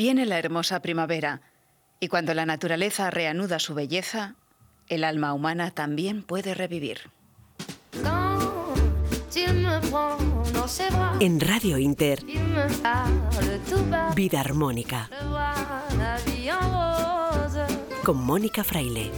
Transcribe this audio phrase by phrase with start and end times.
[0.00, 1.42] Viene la hermosa primavera
[2.00, 4.34] y cuando la naturaleza reanuda su belleza,
[4.88, 7.10] el alma humana también puede revivir.
[11.20, 12.24] En Radio Inter,
[14.16, 15.10] Vida Armónica.
[18.02, 19.10] Con Mónica Fraile.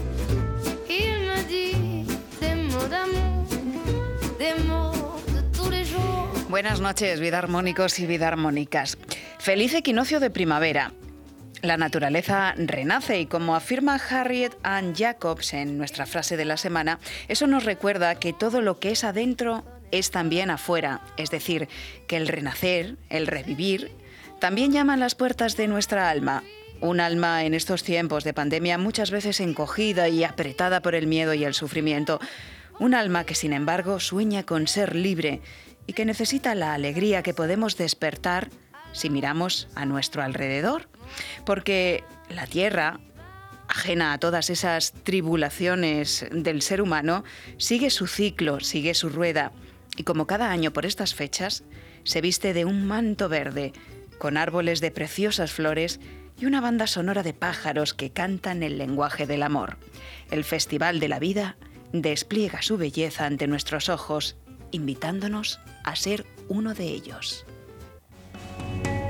[6.48, 8.98] Buenas noches, vida armónicos y vida armónicas.
[9.42, 10.92] Feliz equinoccio de primavera.
[11.62, 17.00] La naturaleza renace y como afirma Harriet Ann Jacobs en nuestra frase de la semana,
[17.26, 21.68] eso nos recuerda que todo lo que es adentro es también afuera, es decir,
[22.06, 23.90] que el renacer, el revivir,
[24.38, 26.44] también llama a las puertas de nuestra alma.
[26.80, 31.34] Un alma en estos tiempos de pandemia muchas veces encogida y apretada por el miedo
[31.34, 32.20] y el sufrimiento.
[32.78, 35.40] Un alma que sin embargo sueña con ser libre
[35.88, 38.48] y que necesita la alegría que podemos despertar
[38.92, 40.88] si miramos a nuestro alrededor.
[41.44, 43.00] Porque la Tierra,
[43.68, 47.24] ajena a todas esas tribulaciones del ser humano,
[47.58, 49.52] sigue su ciclo, sigue su rueda.
[49.96, 51.64] Y como cada año por estas fechas,
[52.04, 53.72] se viste de un manto verde,
[54.18, 56.00] con árboles de preciosas flores
[56.38, 59.76] y una banda sonora de pájaros que cantan el lenguaje del amor.
[60.30, 61.56] El Festival de la Vida
[61.92, 64.36] despliega su belleza ante nuestros ojos
[64.70, 67.44] invitándonos a ser uno de ellos.
[68.58, 69.01] Thank you.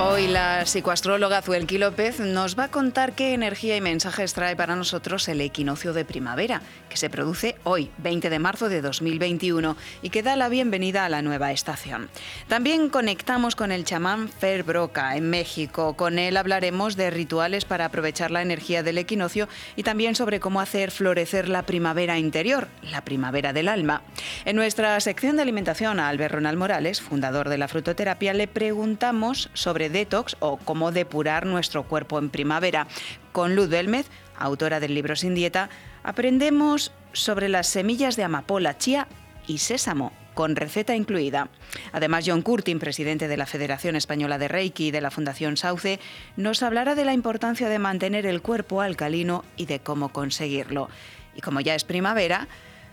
[0.00, 4.76] Hoy la psicoastróloga Zuelki López nos va a contar qué energía y mensajes trae para
[4.76, 10.10] nosotros el equinoccio de primavera, que se produce hoy, 20 de marzo de 2021, y
[10.10, 12.10] que da la bienvenida a la nueva estación.
[12.46, 15.96] También conectamos con el chamán Fer Broca en México.
[15.96, 20.60] Con él hablaremos de rituales para aprovechar la energía del equinoccio y también sobre cómo
[20.60, 24.02] hacer florecer la primavera interior, la primavera del alma.
[24.44, 29.50] En nuestra sección de alimentación a Albert Ronald Morales, fundador de la frutoterapia, le preguntamos
[29.54, 32.86] sobre detox o cómo depurar nuestro cuerpo en primavera.
[33.32, 35.68] Con Luz Belmez, autora del libro Sin Dieta,
[36.02, 39.08] aprendemos sobre las semillas de amapola, chía
[39.46, 41.48] y sésamo con receta incluida.
[41.90, 45.98] Además, John Curtin, presidente de la Federación Española de Reiki y de la Fundación Sauce,
[46.36, 50.90] nos hablará de la importancia de mantener el cuerpo alcalino y de cómo conseguirlo.
[51.34, 52.46] Y como ya es primavera,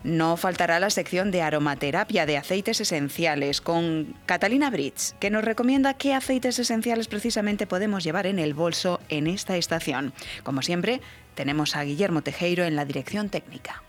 [0.03, 5.95] no faltará la sección de aromaterapia de aceites esenciales con Catalina Brits, que nos recomienda
[5.95, 10.13] qué aceites esenciales precisamente podemos llevar en el bolso en esta estación.
[10.43, 11.01] Como siempre,
[11.35, 13.83] tenemos a Guillermo Tejeiro en la dirección técnica.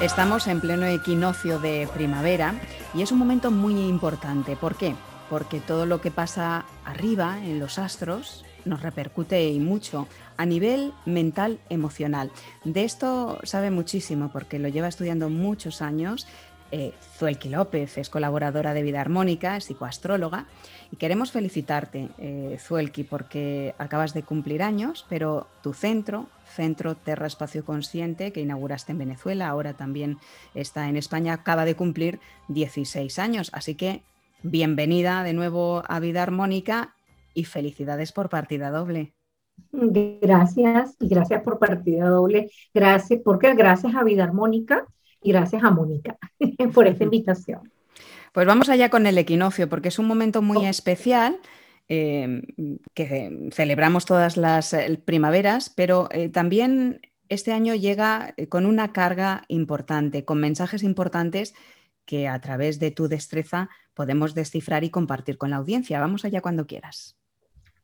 [0.00, 2.54] Estamos en pleno equinoccio de primavera
[2.94, 4.56] y es un momento muy importante.
[4.56, 4.94] ¿Por qué?
[5.28, 10.94] Porque todo lo que pasa arriba en los astros nos repercute y mucho a nivel
[11.04, 12.30] mental emocional.
[12.64, 16.26] De esto sabe muchísimo porque lo lleva estudiando muchos años.
[16.72, 20.46] Eh, Zuelki López es colaboradora de Vida Armónica, es psicoastróloga
[20.90, 27.26] y queremos felicitarte, eh, Zuelki, porque acabas de cumplir años, pero tu centro, Centro Terra
[27.26, 30.18] Espacio Consciente, que inauguraste en Venezuela, ahora también
[30.54, 33.50] está en España, acaba de cumplir 16 años.
[33.52, 34.02] Así que
[34.42, 36.94] bienvenida de nuevo a Vida Armónica
[37.34, 39.14] y felicidades por partida doble.
[39.72, 42.50] Gracias y gracias por partida doble.
[42.74, 44.86] Gracias, porque gracias a Vida Armónica
[45.22, 46.16] y gracias a Mónica
[46.74, 47.70] por esta invitación.
[48.32, 51.38] Pues vamos allá con el equinoccio, porque es un momento muy especial.
[51.92, 52.42] Em,
[52.94, 58.92] que celebramos todas las eh, primaveras, pero eh, también este año llega eh, con una
[58.92, 61.52] carga importante, con mensajes importantes
[62.04, 65.98] que a través de tu destreza podemos descifrar y compartir con la audiencia.
[65.98, 67.16] Vamos allá cuando quieras.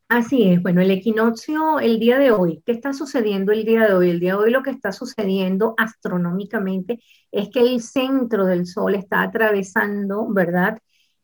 [0.08, 3.94] Así es, bueno, el equinoccio el día de hoy, ¿qué está sucediendo el día de
[3.94, 4.10] hoy?
[4.10, 7.00] El día de hoy lo que está sucediendo astronómicamente
[7.32, 10.78] es que el centro del Sol está atravesando, ¿verdad?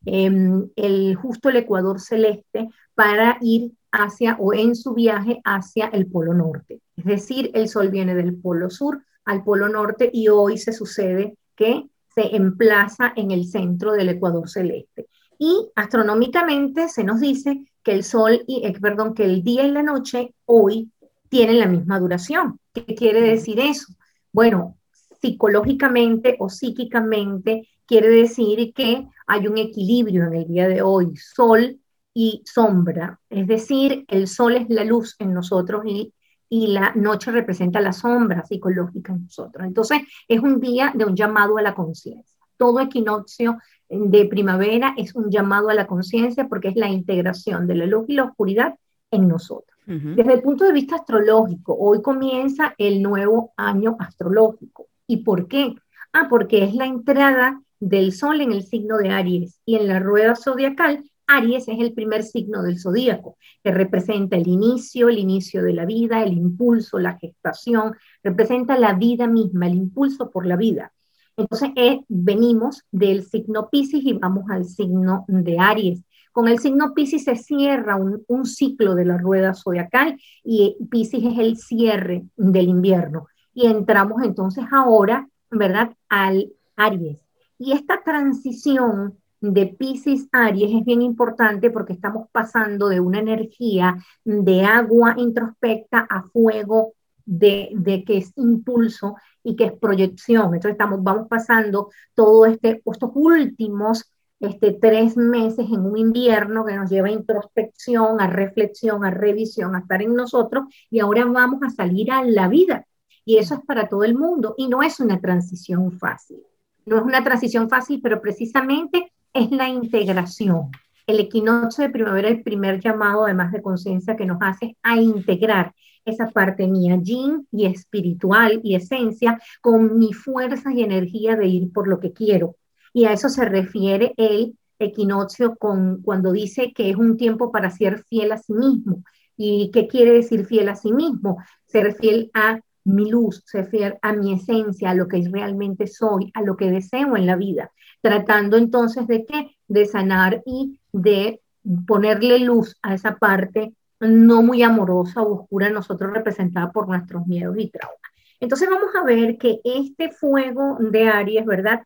[0.05, 6.07] Em, el, justo el ecuador celeste para ir hacia o en su viaje hacia el
[6.07, 6.81] polo norte.
[6.97, 11.37] Es decir, el Sol viene del polo sur al polo norte y hoy se sucede
[11.55, 15.09] que se emplaza en el centro del ecuador celeste.
[15.39, 19.71] Y astronómicamente se nos dice que el sol y, eh, perdón, que el día y
[19.71, 20.91] la noche hoy
[21.29, 22.59] tienen la misma duración.
[22.73, 23.93] ¿Qué quiere decir eso?
[24.33, 24.77] Bueno,
[25.21, 31.15] psicológicamente o psíquicamente quiere decir que hay un equilibrio en el día de hoy.
[31.15, 31.79] Sol
[32.15, 36.15] y sombra, es decir, el sol es la luz en nosotros y,
[36.49, 39.67] y la noche representa la sombra psicológica en nosotros.
[39.67, 42.41] Entonces, es un día de un llamado a la conciencia.
[42.57, 43.59] Todo equinoccio
[43.91, 48.07] de primavera es un llamado a la conciencia porque es la integración de la luz
[48.09, 48.75] y la oscuridad
[49.11, 49.79] en nosotros.
[49.85, 54.87] Desde el punto de vista astrológico, hoy comienza el nuevo año astrológico.
[55.07, 55.75] ¿Y por qué?
[56.15, 59.99] Ah, porque es la entrada del Sol en el signo de Aries y en la
[59.99, 65.65] rueda zodiacal, Aries es el primer signo del zodíaco, que representa el inicio, el inicio
[65.65, 70.57] de la vida, el impulso, la gestación, representa la vida misma, el impulso por la
[70.57, 70.93] vida.
[71.37, 76.05] Entonces, eh, venimos del signo Pisces y vamos al signo de Aries.
[76.31, 81.25] Con el signo Pisces se cierra un, un ciclo de la rueda zodiacal y Pisces
[81.25, 83.27] es el cierre del invierno.
[83.55, 87.19] Y entramos entonces ahora, ¿verdad?, al Aries.
[87.65, 94.05] Y esta transición de Pisces Aries es bien importante porque estamos pasando de una energía
[94.25, 96.95] de agua introspecta a fuego
[97.25, 99.15] de, de, que es impulso
[99.45, 100.47] y que es proyección.
[100.47, 106.75] Entonces estamos, vamos pasando todo este, estos últimos este, tres meses en un invierno que
[106.75, 111.63] nos lleva a introspección, a reflexión, a revisión, a estar en nosotros y ahora vamos
[111.63, 112.89] a salir a la vida.
[113.25, 116.43] Y eso es para todo el mundo y no es una transición fácil.
[116.87, 120.71] No es una transición fácil, pero precisamente es la integración.
[121.07, 125.75] El equinoccio de primavera el primer llamado, además de conciencia, que nos hace a integrar
[126.05, 131.73] esa parte mía, yin y espiritual y esencia, con mi fuerza y energía de ir
[131.73, 132.57] por lo que quiero.
[132.93, 137.71] Y a eso se refiere el equinoccio con, cuando dice que es un tiempo para
[137.71, 139.05] ser fiel a sí mismo.
[139.37, 141.39] ¿Y qué quiere decir fiel a sí mismo?
[141.67, 146.31] Ser fiel a mi luz, ser fiel a mi esencia, a lo que realmente soy,
[146.35, 147.71] a lo que deseo en la vida,
[148.01, 149.57] tratando entonces de qué?
[149.69, 151.41] De sanar y de
[151.87, 157.57] ponerle luz a esa parte no muy amorosa o oscura nosotros representada por nuestros miedos
[157.59, 157.99] y traumas.
[158.41, 161.83] Entonces vamos a ver que este fuego de Aries, ¿verdad?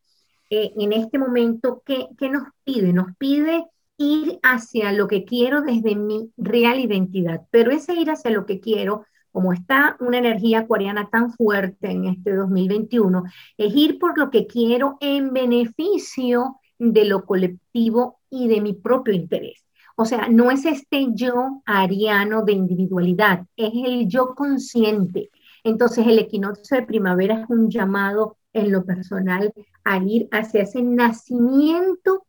[0.49, 2.95] Eh, en este momento, ¿qué, ¿qué nos pide?
[2.95, 3.67] Nos pide
[3.99, 8.61] ir hacia lo que quiero desde mi real identidad, pero ese ir hacia lo que
[8.61, 9.05] quiero
[9.37, 13.25] como está una energía acuariana tan fuerte en este 2021,
[13.59, 19.13] es ir por lo que quiero en beneficio de lo colectivo y de mi propio
[19.13, 19.63] interés.
[19.95, 25.29] O sea, no es este yo ariano de individualidad, es el yo consciente.
[25.65, 29.53] Entonces, el equinoccio de primavera es un llamado en lo personal
[29.85, 32.25] a ir hacia ese nacimiento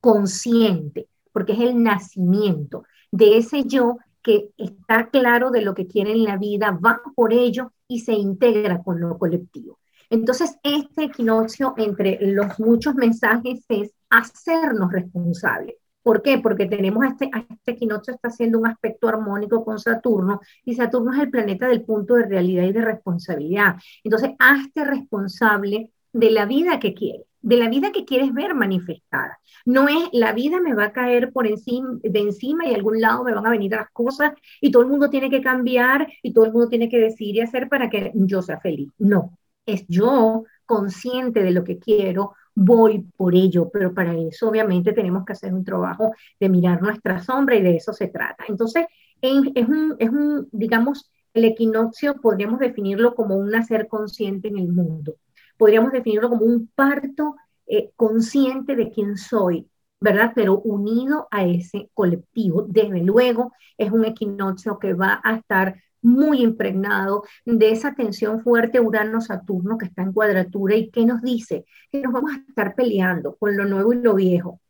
[0.00, 6.12] consciente, porque es el nacimiento de ese yo que está claro de lo que quiere
[6.12, 9.78] en la vida, va por ello y se integra con lo colectivo.
[10.10, 15.76] Entonces, este equinoccio, entre los muchos mensajes, es hacernos responsables.
[16.02, 16.38] ¿Por qué?
[16.38, 21.20] Porque tenemos este, este equinoccio está haciendo un aspecto armónico con Saturno y Saturno es
[21.20, 23.76] el planeta del punto de realidad y de responsabilidad.
[24.04, 29.38] Entonces, hazte responsable de la vida que quieres de la vida que quieres ver manifestada.
[29.64, 33.00] No es la vida me va a caer por encima, de encima y de algún
[33.00, 36.32] lado me van a venir las cosas y todo el mundo tiene que cambiar y
[36.32, 38.90] todo el mundo tiene que decir y hacer para que yo sea feliz.
[38.98, 39.36] No,
[39.66, 45.24] es yo consciente de lo que quiero, voy por ello, pero para eso obviamente tenemos
[45.24, 48.44] que hacer un trabajo de mirar nuestra sombra y de eso se trata.
[48.48, 48.86] Entonces,
[49.20, 54.68] es un, es un digamos, el equinoccio podríamos definirlo como un nacer consciente en el
[54.68, 55.16] mundo
[55.62, 57.36] podríamos definirlo como un parto
[57.68, 60.32] eh, consciente de quién soy, ¿verdad?
[60.34, 62.66] Pero unido a ese colectivo.
[62.68, 68.80] Desde luego, es un equinoccio que va a estar muy impregnado de esa tensión fuerte
[68.80, 73.36] Urano-Saturno que está en cuadratura y que nos dice que nos vamos a estar peleando
[73.36, 74.60] con lo nuevo y lo viejo,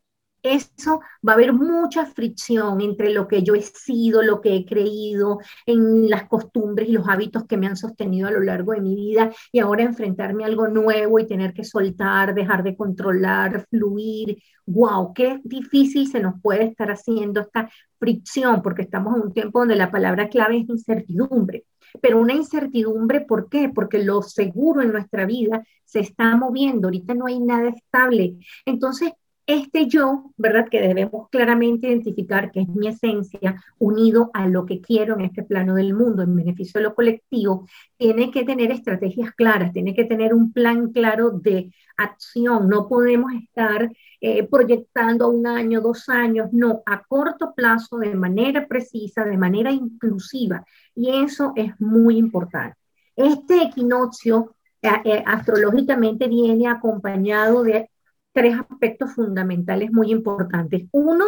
[0.43, 4.67] eso va a haber mucha fricción entre lo que yo he sido, lo que he
[4.67, 8.81] creído, en las costumbres y los hábitos que me han sostenido a lo largo de
[8.81, 13.67] mi vida y ahora enfrentarme a algo nuevo y tener que soltar, dejar de controlar,
[13.71, 14.39] fluir.
[14.67, 15.13] ¡Wow!
[15.15, 17.69] Qué difícil se nos puede estar haciendo esta
[17.99, 21.65] fricción porque estamos en un tiempo donde la palabra clave es incertidumbre.
[22.01, 23.71] Pero una incertidumbre, ¿por qué?
[23.75, 28.39] Porque lo seguro en nuestra vida se está moviendo, ahorita no hay nada estable.
[28.65, 29.13] Entonces,
[29.47, 30.69] este yo, ¿verdad?
[30.69, 35.43] Que debemos claramente identificar que es mi esencia, unido a lo que quiero en este
[35.43, 40.05] plano del mundo, en beneficio de lo colectivo, tiene que tener estrategias claras, tiene que
[40.05, 42.69] tener un plan claro de acción.
[42.69, 48.67] No podemos estar eh, proyectando un año, dos años, no, a corto plazo, de manera
[48.67, 50.65] precisa, de manera inclusiva.
[50.95, 52.77] Y eso es muy importante.
[53.17, 57.91] Este equinoccio eh, eh, astrológicamente viene acompañado de
[58.33, 60.85] tres aspectos fundamentales muy importantes.
[60.93, 61.25] Uno,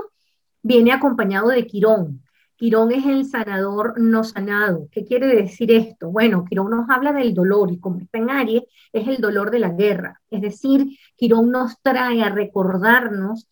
[0.62, 2.22] viene acompañado de Quirón.
[2.56, 4.88] Quirón es el sanador no sanado.
[4.90, 6.10] ¿Qué quiere decir esto?
[6.10, 9.58] Bueno, Quirón nos habla del dolor y como está en Aries, es el dolor de
[9.58, 10.20] la guerra.
[10.30, 13.48] Es decir, Quirón nos trae a recordarnos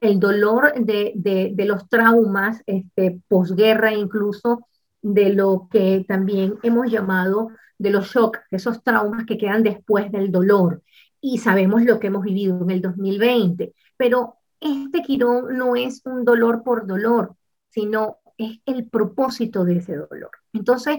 [0.00, 4.66] el dolor de, los traumas este, posguerra, incluso
[5.00, 10.30] de lo que también hemos llamado de los shocks, esos traumas que quedan después del
[10.32, 10.82] dolor.
[11.22, 13.72] Y sabemos lo que hemos vivido en el 2020.
[13.96, 17.36] Pero este Quirón no es un dolor por dolor,
[17.70, 20.30] sino es el propósito de ese dolor.
[20.52, 20.98] Entonces,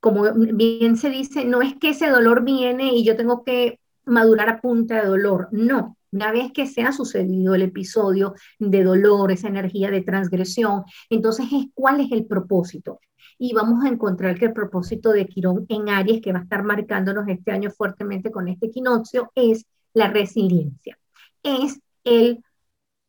[0.00, 4.48] como bien se dice, no es que ese dolor viene y yo tengo que madurar
[4.48, 5.96] a punta de dolor, no.
[6.12, 11.46] Una vez que se ha sucedido el episodio de dolor, esa energía de transgresión, entonces
[11.52, 13.00] es cuál es el propósito.
[13.38, 16.62] Y vamos a encontrar que el propósito de Quirón en Aries, que va a estar
[16.62, 20.98] marcándonos este año fuertemente con este equinoccio, es la resiliencia.
[21.42, 22.42] Es el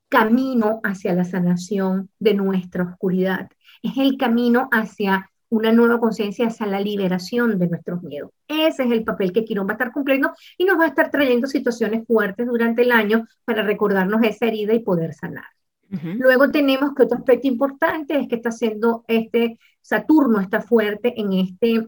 [0.09, 3.49] camino hacia la sanación de nuestra oscuridad.
[3.83, 8.31] Es el camino hacia una nueva conciencia, hacia la liberación de nuestros miedos.
[8.47, 11.09] Ese es el papel que Quirón va a estar cumpliendo y nos va a estar
[11.09, 15.45] trayendo situaciones fuertes durante el año para recordarnos esa herida y poder sanar.
[15.89, 21.33] Luego tenemos que otro aspecto importante es que está haciendo este Saturno, está fuerte en
[21.33, 21.87] este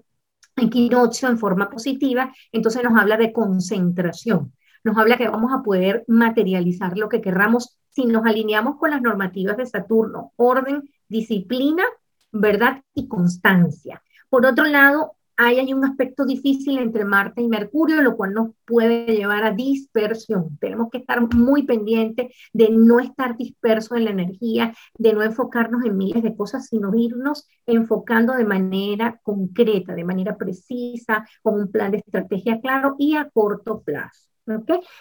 [0.55, 4.53] equinoccio en forma positiva, entonces nos habla de concentración.
[4.83, 9.01] Nos habla que vamos a poder materializar lo que querramos si nos alineamos con las
[9.01, 11.83] normativas de Saturno, orden, disciplina,
[12.31, 14.01] verdad y constancia.
[14.29, 18.49] Por otro lado, hay, hay un aspecto difícil entre Marte y Mercurio, lo cual nos
[18.65, 20.57] puede llevar a dispersión.
[20.59, 25.85] Tenemos que estar muy pendientes de no estar dispersos en la energía, de no enfocarnos
[25.85, 31.71] en miles de cosas, sino irnos enfocando de manera concreta, de manera precisa, con un
[31.71, 34.27] plan de estrategia claro y a corto plazo.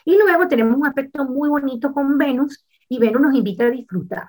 [0.04, 4.28] Y luego tenemos un aspecto muy bonito con Venus y Venus nos invita a disfrutar.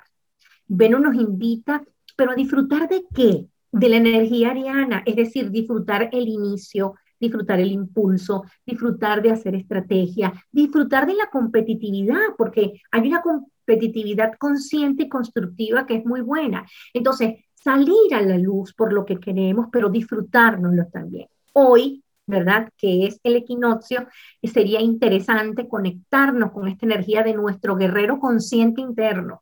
[0.66, 1.84] Venus nos invita,
[2.16, 3.48] pero a disfrutar de qué?
[3.72, 9.56] De la energía ariana, es decir, disfrutar el inicio, disfrutar el impulso, disfrutar de hacer
[9.56, 16.22] estrategia, disfrutar de la competitividad, porque hay una competitividad consciente y constructiva que es muy
[16.22, 16.66] buena.
[16.94, 21.28] Entonces, salir a la luz por lo que queremos, pero disfrutárnoslo también.
[21.54, 22.70] Hoy ¿verdad?
[22.78, 24.08] Que es el equinoccio,
[24.44, 29.42] sería interesante conectarnos con esta energía de nuestro guerrero consciente interno.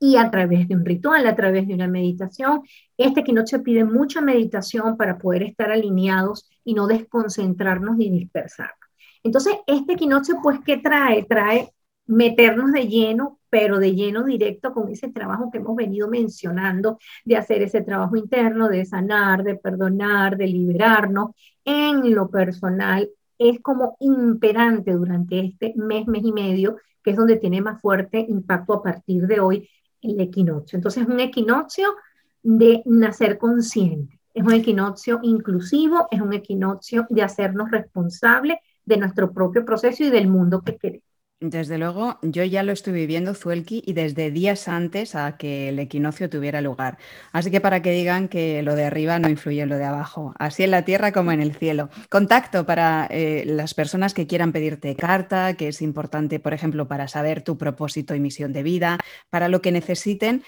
[0.00, 2.62] Y a través de un ritual, a través de una meditación,
[2.96, 8.88] este equinoccio pide mucha meditación para poder estar alineados y no desconcentrarnos ni dispersarnos.
[9.22, 11.24] Entonces, este equinoccio, pues, ¿qué trae?
[11.24, 11.72] Trae
[12.06, 17.36] meternos de lleno, pero de lleno directo con ese trabajo que hemos venido mencionando, de
[17.36, 21.30] hacer ese trabajo interno, de sanar, de perdonar, de liberarnos
[21.64, 27.36] en lo personal, es como imperante durante este mes, mes y medio, que es donde
[27.36, 29.68] tiene más fuerte impacto a partir de hoy
[30.02, 30.76] el equinoccio.
[30.76, 31.94] Entonces, es un equinoccio
[32.42, 39.32] de nacer consciente, es un equinoccio inclusivo, es un equinoccio de hacernos responsables de nuestro
[39.32, 41.07] propio proceso y del mundo que queremos.
[41.40, 45.78] Desde luego, yo ya lo estoy viviendo, Zuelki, y desde días antes a que el
[45.78, 46.98] equinoccio tuviera lugar.
[47.30, 50.34] Así que para que digan que lo de arriba no influye en lo de abajo,
[50.40, 51.90] así en la tierra como en el cielo.
[52.10, 57.06] Contacto para eh, las personas que quieran pedirte carta, que es importante, por ejemplo, para
[57.06, 58.98] saber tu propósito y misión de vida,
[59.30, 60.42] para lo que necesiten.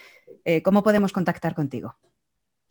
[0.45, 1.95] Eh, ¿Cómo podemos contactar contigo?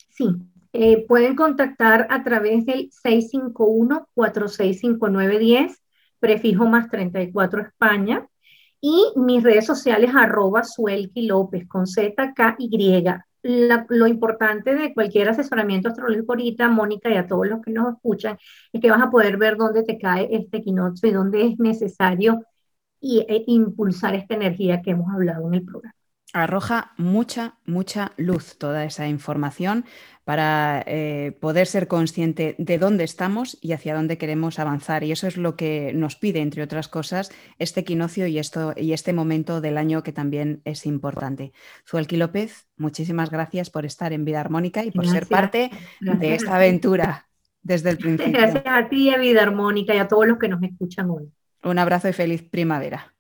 [0.10, 0.26] Sí,
[0.74, 5.78] eh, pueden contactar a través del 651-465910
[6.20, 8.28] prefijo más 34 España,
[8.82, 13.04] y mis redes sociales arroba Suelki López con Z, K, Y.
[13.90, 18.38] lo importante de cualquier asesoramiento astrológico ahorita, Mónica, y a todos los que nos escuchan,
[18.72, 22.44] es que vas a poder ver dónde te cae este equinoccio y dónde es necesario
[23.02, 25.99] y, e impulsar esta energía que hemos hablado en el programa.
[26.34, 29.86] Arroja mucha, mucha luz toda esa información
[30.26, 35.04] para eh, poder ser consciente de dónde estamos y hacia dónde queremos avanzar.
[35.04, 38.94] Y eso es lo que nos pide, entre otras cosas, este equinoccio y, esto, y
[38.94, 41.52] este momento del año que también es importante.
[41.88, 46.58] Zuelki López, muchísimas gracias por estar en Vida Armónica y por ser parte de esta
[46.58, 47.28] aventura
[47.64, 48.34] desde el principio.
[48.34, 51.32] Gracias a ti, a Vida Armónica y a todos los que nos escuchan hoy.
[51.64, 53.16] Un abrazo y feliz primavera.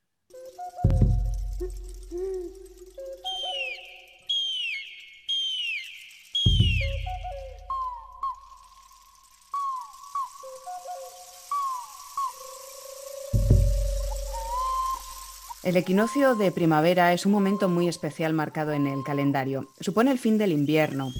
[15.61, 19.67] El equinoccio de primavera es un momento muy especial marcado en el calendario.
[19.81, 21.11] Supone el fin del invierno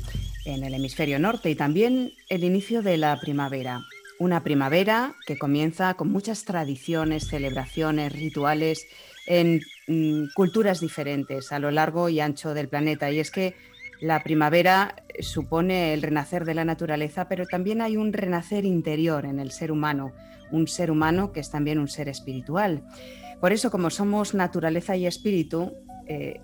[0.46, 3.82] en el hemisferio norte y también el inicio de la primavera.
[4.18, 8.88] Una primavera que comienza con muchas tradiciones, celebraciones, rituales
[9.28, 13.12] en mm, culturas diferentes a lo largo y ancho del planeta.
[13.12, 13.56] Y es que
[14.00, 19.40] la primavera supone el renacer de la naturaleza, pero también hay un renacer interior en
[19.40, 20.14] el ser humano,
[20.50, 22.84] un ser humano que es también un ser espiritual.
[23.40, 25.72] Por eso, como somos naturaleza y espíritu,
[26.08, 26.42] eh,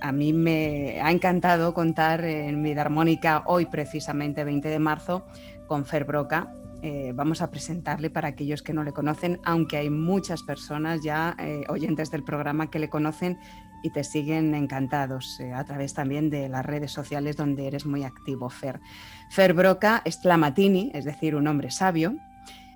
[0.00, 5.26] a mí me ha encantado contar en mi armónica hoy, precisamente 20 de marzo,
[5.66, 6.54] con Fer Broca.
[6.82, 11.36] Eh, vamos a presentarle para aquellos que no le conocen, aunque hay muchas personas ya
[11.38, 13.38] eh, oyentes del programa que le conocen
[13.84, 18.48] y te siguen encantados a través también de las redes sociales donde eres muy activo,
[18.48, 18.80] Fer.
[19.28, 22.14] Fer Broca es Tlamatini, es decir, un hombre sabio,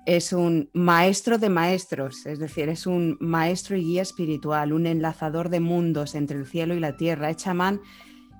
[0.07, 5.49] es un maestro de maestros, es decir, es un maestro y guía espiritual, un enlazador
[5.49, 7.81] de mundos entre el cielo y la tierra, es chamán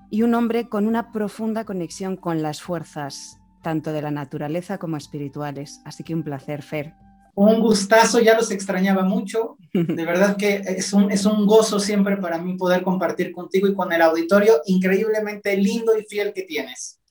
[0.09, 4.95] y un hombre con una profunda conexión con las fuerzas, tanto de la naturaleza como
[4.95, 5.81] espirituales.
[5.83, 6.93] Así que un placer, Fer.
[7.35, 9.57] Un gustazo, ya los extrañaba mucho.
[9.73, 13.75] De verdad que es un, es un gozo siempre para mí poder compartir contigo y
[13.75, 17.01] con el auditorio increíblemente lindo y fiel que tienes.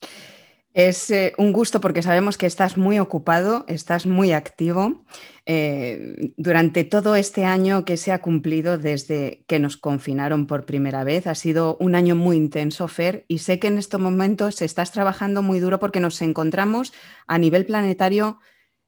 [0.77, 5.03] Es eh, un gusto porque sabemos que estás muy ocupado, estás muy activo.
[5.47, 11.03] Eh, durante todo este año que se ha cumplido desde que nos confinaron por primera
[11.03, 14.91] vez, ha sido un año muy intenso, Fer, y sé que en estos momentos estás
[14.91, 16.93] trabajando muy duro porque nos encontramos
[17.25, 18.37] a nivel planetario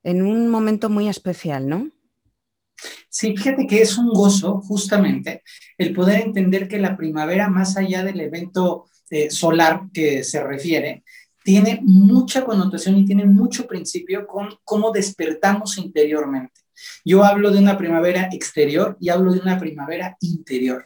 [0.03, 1.89] en un momento muy especial, ¿no?
[3.09, 5.41] Sí, fíjate que es un gozo justamente
[5.79, 11.03] el poder entender que la primavera, más allá del evento eh, solar que se refiere,
[11.43, 16.61] tiene mucha connotación y tiene mucho principio con cómo despertamos interiormente.
[17.03, 20.85] Yo hablo de una primavera exterior y hablo de una primavera interior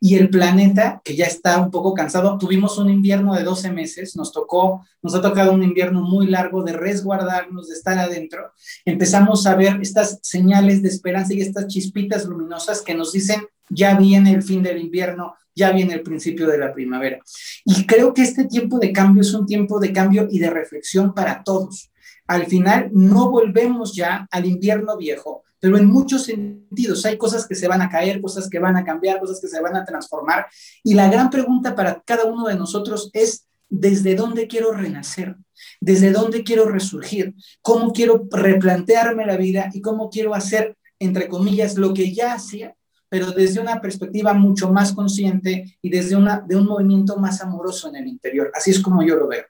[0.00, 4.16] y el planeta, que ya está un poco cansado, tuvimos un invierno de 12 meses,
[4.16, 8.52] nos tocó, nos ha tocado un invierno muy largo de resguardarnos, de estar adentro,
[8.84, 13.96] empezamos a ver estas señales de esperanza y estas chispitas luminosas que nos dicen, ya
[13.96, 17.18] viene el fin del invierno, ya viene el principio de la primavera.
[17.64, 21.14] Y creo que este tiempo de cambio es un tiempo de cambio y de reflexión
[21.14, 21.90] para todos.
[22.26, 27.54] Al final no volvemos ya al invierno viejo, pero en muchos sentidos hay cosas que
[27.54, 30.46] se van a caer, cosas que van a cambiar, cosas que se van a transformar.
[30.82, 35.36] Y la gran pregunta para cada uno de nosotros es, ¿desde dónde quiero renacer?
[35.80, 37.34] ¿Desde dónde quiero resurgir?
[37.60, 42.74] ¿Cómo quiero replantearme la vida y cómo quiero hacer, entre comillas, lo que ya hacía,
[43.12, 47.90] pero desde una perspectiva mucho más consciente y desde una, de un movimiento más amoroso
[47.90, 48.50] en el interior?
[48.54, 49.44] Así es como yo lo veo.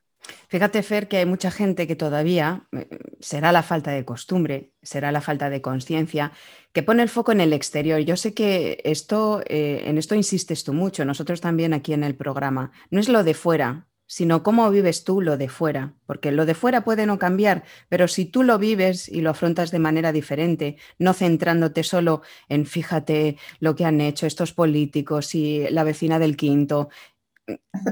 [0.49, 2.89] Fíjate, Fer, que hay mucha gente que todavía, eh,
[3.21, 6.33] será la falta de costumbre, será la falta de conciencia,
[6.73, 8.01] que pone el foco en el exterior.
[8.01, 12.17] Yo sé que esto, eh, en esto insistes tú mucho, nosotros también aquí en el
[12.17, 12.73] programa.
[12.91, 16.53] No es lo de fuera, sino cómo vives tú lo de fuera, porque lo de
[16.53, 20.77] fuera puede no cambiar, pero si tú lo vives y lo afrontas de manera diferente,
[20.99, 22.21] no centrándote solo
[22.51, 26.91] en fíjate lo que han hecho estos políticos y la vecina del quinto,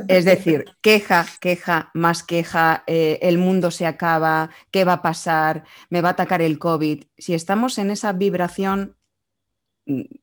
[0.09, 5.65] es decir, queja, queja, más queja, eh, el mundo se acaba, ¿qué va a pasar?
[5.89, 7.05] ¿Me va a atacar el COVID?
[7.17, 8.95] Si estamos en esa vibración,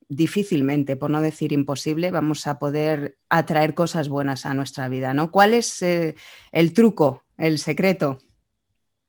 [0.10, 5.32] difícilmente, por no decir imposible, vamos a poder atraer cosas buenas a nuestra vida, ¿no?
[5.32, 6.16] ¿Cuál es eh,
[6.52, 8.20] el truco, el secreto?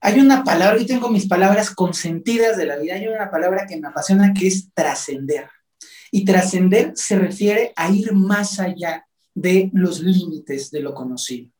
[0.01, 3.77] Hay una palabra, yo tengo mis palabras consentidas de la vida, hay una palabra que
[3.77, 5.49] me apasiona que es trascender.
[6.11, 11.51] Y trascender se refiere a ir más allá de los límites de lo conocido.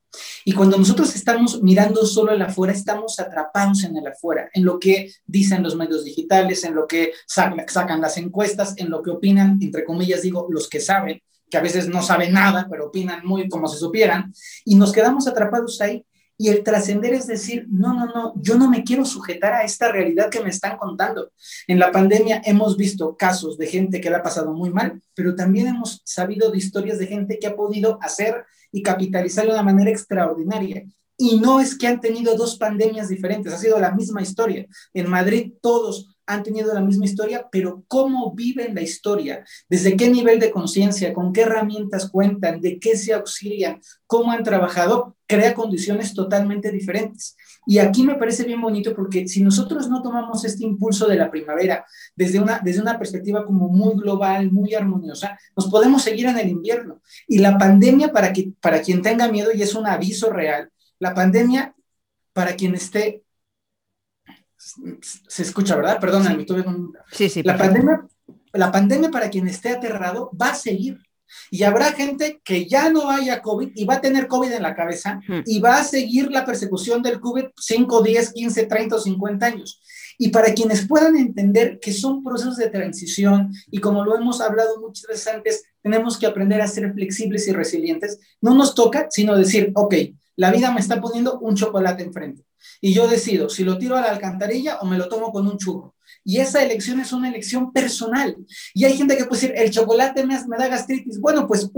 [0.45, 4.79] Y cuando nosotros estamos mirando solo el afuera, estamos atrapados en el afuera, en lo
[4.79, 9.59] que dicen los medios digitales, en lo que sacan las encuestas, en lo que opinan,
[9.61, 13.49] entre comillas digo, los que saben, que a veces no saben nada, pero opinan muy
[13.49, 14.33] como si supieran,
[14.65, 16.05] y nos quedamos atrapados ahí
[16.41, 19.91] y el trascender es decir, no, no, no, yo no me quiero sujetar a esta
[19.91, 21.33] realidad que me están contando.
[21.67, 25.35] En la pandemia hemos visto casos de gente que la ha pasado muy mal, pero
[25.35, 29.63] también hemos sabido de historias de gente que ha podido hacer y capitalizar de una
[29.63, 30.85] manera extraordinaria.
[31.17, 34.67] Y no es que han tenido dos pandemias diferentes, ha sido la misma historia.
[34.95, 40.11] En Madrid todos han tenido la misma historia, pero cómo viven la historia, desde qué
[40.11, 45.55] nivel de conciencia, con qué herramientas cuentan, de qué se auxilian, cómo han trabajado, crea
[45.55, 47.35] condiciones totalmente diferentes.
[47.67, 51.31] Y aquí me parece bien bonito porque si nosotros no tomamos este impulso de la
[51.31, 56.39] primavera desde una, desde una perspectiva como muy global, muy armoniosa, nos podemos seguir en
[56.39, 57.01] el invierno.
[57.27, 61.15] Y la pandemia, para, que, para quien tenga miedo, y es un aviso real, la
[61.15, 61.75] pandemia,
[62.35, 63.23] para quien esté
[65.29, 66.01] se escucha, ¿verdad?
[66.01, 66.93] Perdóname, tuve un...
[67.13, 67.43] Sí, sí.
[67.43, 68.07] La pandemia,
[68.53, 70.99] la pandemia, para quien esté aterrado, va a seguir.
[71.51, 74.75] Y habrá gente que ya no haya COVID y va a tener COVID en la
[74.75, 79.47] cabeza y va a seguir la persecución del COVID 5, 10, 15, 30 o 50
[79.47, 79.81] años.
[80.17, 84.81] Y para quienes puedan entender que son procesos de transición y como lo hemos hablado
[84.81, 89.37] muchas veces antes, tenemos que aprender a ser flexibles y resilientes, no nos toca sino
[89.37, 89.95] decir, ok,
[90.39, 92.45] la vida me está poniendo un chocolate enfrente
[92.81, 95.59] y yo decido si lo tiro a la alcantarilla o me lo tomo con un
[95.59, 95.97] churro.
[96.25, 98.37] Y esa elección es una elección personal.
[98.73, 101.19] Y hay gente que puede decir, el chocolate me, me da gastritis.
[101.19, 101.69] Bueno, pues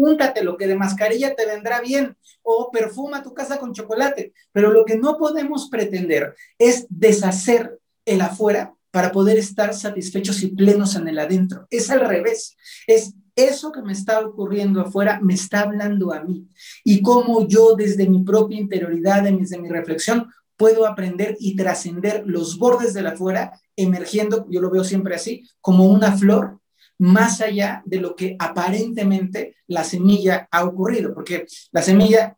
[0.42, 4.34] lo que de mascarilla te vendrá bien o perfuma tu casa con chocolate.
[4.52, 10.48] Pero lo que no podemos pretender es deshacer el afuera para poder estar satisfechos y
[10.48, 11.66] plenos en el adentro.
[11.70, 12.56] Es al revés.
[12.86, 16.48] Es eso que me está ocurriendo afuera me está hablando a mí.
[16.84, 22.58] Y cómo yo desde mi propia interioridad, desde mi reflexión, puedo aprender y trascender los
[22.58, 26.60] bordes de la afuera, emergiendo, yo lo veo siempre así, como una flor
[26.98, 32.36] más allá de lo que aparentemente la semilla ha ocurrido, porque la semilla,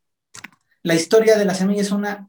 [0.84, 2.28] la historia de la semilla es una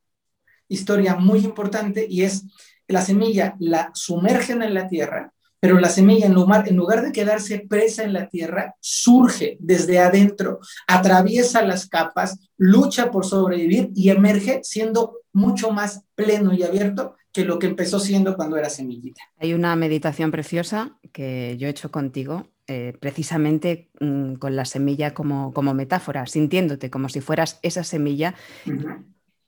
[0.67, 2.45] historia muy importante y es
[2.87, 5.32] la semilla la sumergen en la tierra,
[5.63, 9.97] pero la semilla en lugar, en lugar de quedarse presa en la tierra, surge desde
[9.97, 17.15] adentro, atraviesa las capas, lucha por sobrevivir y emerge siendo mucho más pleno y abierto
[17.31, 19.21] que lo que empezó siendo cuando era semillita.
[19.37, 25.13] Hay una meditación preciosa que yo he hecho contigo, eh, precisamente mm, con la semilla
[25.13, 28.35] como, como, metáfora, sintiéndote como si fueras esa semilla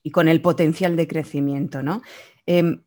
[0.02, 2.02] y con el potencial de crecimiento, ¿no?
[2.46, 2.85] Em,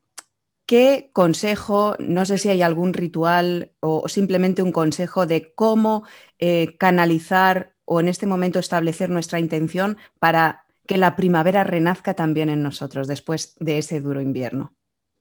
[0.69, 6.05] ¿Qué consejo, no sé si hay algún ritual o simplemente un consejo de cómo
[6.39, 12.51] eh, canalizar o en este momento establecer nuestra intención para que la primavera renazca también
[12.51, 14.75] en nosotros después de ese duro invierno?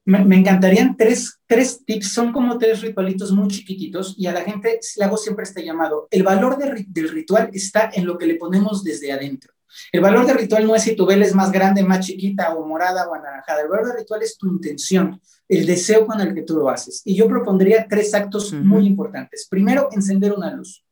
[0.04, 4.82] Me, encantarían tres, tres, tips, son como tres ritualitos muy chiquititos y a la gente
[4.98, 6.10] le hago siempre este llamado.
[6.12, 9.54] El valor del ritual está en lo que le ponemos desde adentro.
[9.92, 12.66] El valor del ritual no es si tu vela es más grande, más chiquita o
[12.66, 13.62] morada o anaranjada.
[13.62, 17.02] El valor del ritual es tu intención, el deseo con el que tú lo haces.
[17.06, 19.48] Y yo propondría tres actos muy importantes.
[19.50, 20.84] Primero, encender una luz.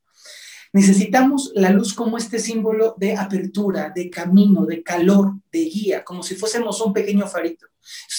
[0.73, 6.22] Necesitamos la luz como este símbolo de apertura, de camino, de calor, de guía, como
[6.22, 7.65] si fuésemos un pequeño farito.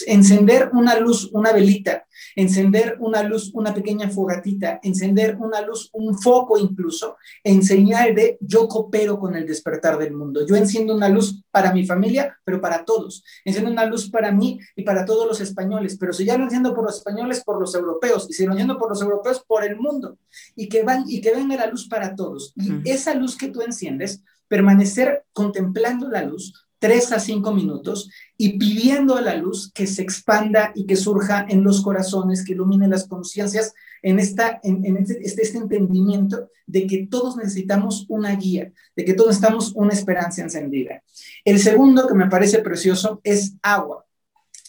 [0.07, 6.17] Encender una luz, una velita, encender una luz, una pequeña fogatita, encender una luz, un
[6.19, 10.47] foco incluso, en señal de yo coopero con el despertar del mundo.
[10.47, 13.23] Yo enciendo una luz para mi familia, pero para todos.
[13.45, 16.75] Enciendo una luz para mí y para todos los españoles, pero si ya lo enciendo
[16.75, 19.77] por los españoles, por los europeos, y si lo enciendo por los europeos, por el
[19.77, 20.19] mundo,
[20.55, 22.55] y que, van, y que venga la luz para todos.
[22.57, 28.59] Y esa luz que tú enciendes, permanecer contemplando la luz, tres a cinco minutos y
[28.59, 32.89] pidiendo a la luz que se expanda y que surja en los corazones, que ilumine
[32.89, 38.73] las conciencias en, esta, en, este, este, este, entendimiento de que todos necesitamos una guía,
[38.95, 41.03] de que todos necesitamos una esperanza encendida.
[41.45, 44.05] El segundo que me parece precioso es agua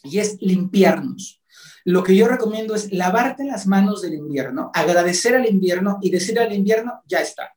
[0.04, 1.41] y es limpiarnos.
[1.84, 6.39] Lo que yo recomiendo es lavarte las manos del invierno, agradecer al invierno y decir
[6.39, 7.54] al invierno, ya está.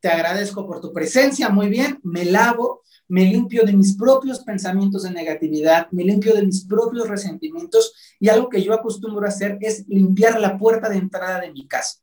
[0.00, 2.82] Te agradezco por tu presencia, muy bien, me lavo,
[3.12, 8.30] me limpio de mis propios pensamientos de negatividad, me limpio de mis propios resentimientos y
[8.30, 11.98] algo que yo acostumbro a hacer es limpiar la puerta de entrada de mi casa.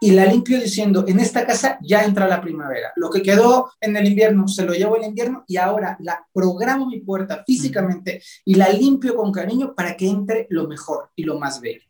[0.00, 2.90] Y la limpio diciendo, en esta casa ya entra la primavera.
[2.96, 6.86] Lo que quedó en el invierno se lo llevo el invierno y ahora la programo
[6.86, 11.38] mi puerta físicamente y la limpio con cariño para que entre lo mejor y lo
[11.38, 11.84] más bello.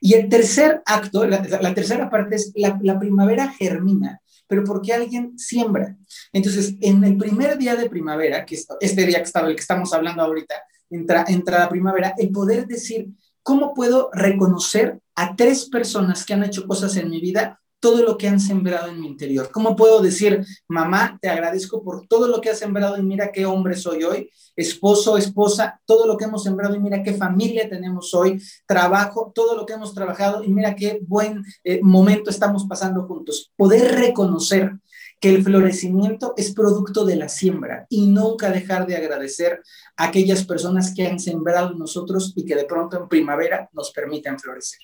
[0.00, 1.42] Y el tercer acto, la,
[1.74, 5.96] tercera parte es la, la primavera germina pero porque alguien siembra.
[6.32, 9.92] Entonces, en el primer día de primavera, que este día que, estaba, el que estamos
[9.92, 10.56] hablando ahorita,
[10.90, 13.10] entra, entra la primavera, el poder decir,
[13.44, 18.16] ¿cómo puedo reconocer a tres personas que han hecho cosas en mi vida todo lo
[18.18, 19.50] que han sembrado en mi interior.
[19.50, 23.46] ¿Cómo puedo decir, mamá, te agradezco por todo lo que has sembrado y mira qué
[23.46, 28.12] hombre soy hoy, esposo, esposa, todo lo que hemos sembrado y mira qué familia tenemos
[28.14, 33.02] hoy, trabajo, todo lo que hemos trabajado y mira qué buen eh, momento estamos pasando
[33.04, 33.50] juntos.
[33.56, 34.78] Poder reconocer
[35.18, 39.62] que el florecimiento es producto de la siembra y nunca dejar de agradecer
[39.96, 44.38] a aquellas personas que han sembrado nosotros y que de pronto en primavera nos permiten
[44.38, 44.80] florecer.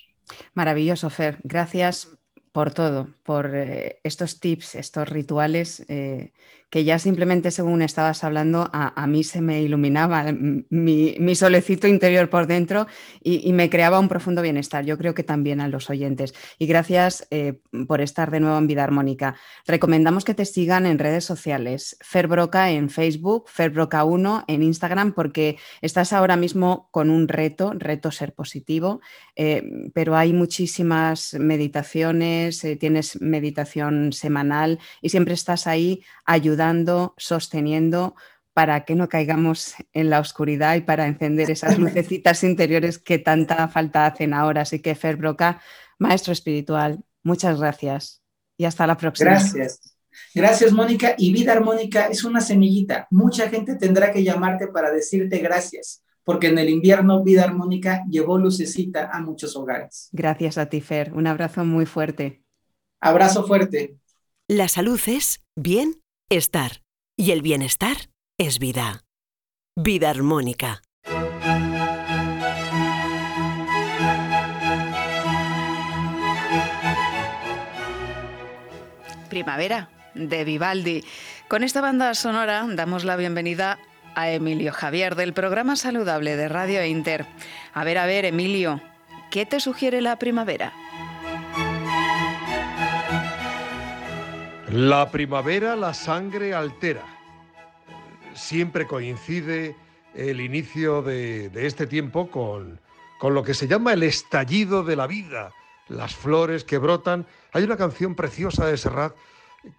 [0.53, 1.39] Maravilloso, Fer.
[1.43, 2.16] Gracias
[2.51, 6.33] por todo, por eh, estos tips, estos rituales eh,
[6.69, 10.25] que ya simplemente según estabas hablando, a, mí se me iluminaba
[10.69, 12.87] mi, solecito interior por dentro
[13.23, 14.85] y, me creaba un profundo bienestar.
[14.85, 16.33] Yo creo que también a los oyentes.
[16.59, 19.35] Y gracias eh, por estar de nuevo en Vida Armónica.
[19.65, 26.13] Recomendamos que te sigan en redes sociales, Ferbroca en Facebook, Ferbroca1 en Instagram, porque estás
[26.13, 29.01] ahora mismo con un reto, reto ser positivo,
[29.35, 36.56] eh, pero hay muchísimas meditaciones, eh, tienes meditación semanal y siempre estás ahí ayudando,
[37.17, 38.15] sosteniendo
[38.53, 43.67] para que no caigamos en la oscuridad y para encender esas lucecitas interiores que tanta
[43.67, 44.61] falta hacen ahora.
[44.61, 45.61] Así que Fer Broca,
[45.99, 48.23] maestro espiritual, muchas gracias
[48.57, 49.29] y hasta la próxima.
[49.29, 49.95] Gracias.
[50.33, 51.13] Gracias, Mónica.
[51.17, 53.07] Y vida armónica es una semillita.
[53.11, 58.39] Mucha gente tendrá que llamarte para decirte gracias, porque en el invierno vida armónica llevó
[58.39, 60.09] lucecita a muchos hogares.
[60.11, 61.13] Gracias a ti, Fer.
[61.13, 62.41] Un abrazo muy fuerte.
[62.99, 63.97] Abrazo fuerte.
[64.47, 66.81] La salud es bien estar
[67.15, 67.95] y el bienestar
[68.37, 69.05] es vida.
[69.77, 70.81] Vida armónica.
[79.29, 81.05] Primavera de Vivaldi.
[81.47, 83.79] Con esta banda sonora damos la bienvenida
[84.13, 87.25] a Emilio Javier del programa Saludable de Radio Inter.
[87.73, 88.81] A ver, a ver, Emilio,
[89.31, 90.73] ¿qué te sugiere la primavera?
[94.71, 97.05] La primavera la sangre altera.
[98.33, 99.77] Siempre coincide
[100.13, 102.81] el inicio de, este tiempo con,
[103.17, 105.53] con, lo que se llama el estallido de la vida,
[105.87, 107.25] las flores que brotan.
[107.53, 109.15] Hay una canción preciosa de Serrat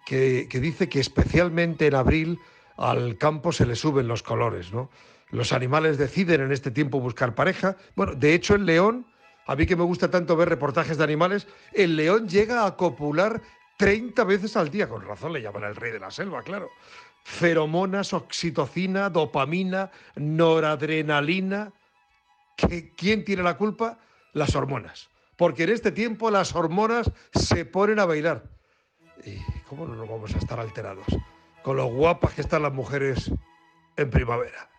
[0.07, 2.39] que, que dice que especialmente en abril
[2.75, 4.89] al campo se le suben los colores, ¿no?
[5.29, 7.77] Los animales deciden en este tiempo buscar pareja.
[7.95, 9.05] Bueno, de hecho el león,
[9.45, 13.43] a mí que me gusta tanto ver reportajes de animales, el león llega a copular
[13.79, 16.69] 30 veces al día, con razón le llaman el rey de la selva, claro.
[17.23, 21.71] Feromonas, oxitocina, dopamina, noradrenalina.
[22.97, 23.97] ¿Quién tiene la culpa?
[24.33, 25.09] Las hormonas.
[25.37, 28.43] Porque en este tiempo las hormonas se ponen a bailar.
[29.25, 31.07] ¿Y cómo no nos vamos a estar alterados?
[31.63, 33.31] Con lo guapas que están las mujeres
[33.95, 34.69] en primavera.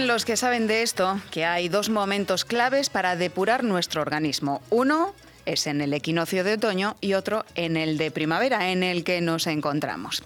[0.00, 4.60] Los que saben de esto que hay dos momentos claves para depurar nuestro organismo.
[4.70, 5.14] Uno
[5.46, 9.20] es en el equinoccio de otoño y otro en el de primavera, en el que
[9.20, 10.22] nos encontramos.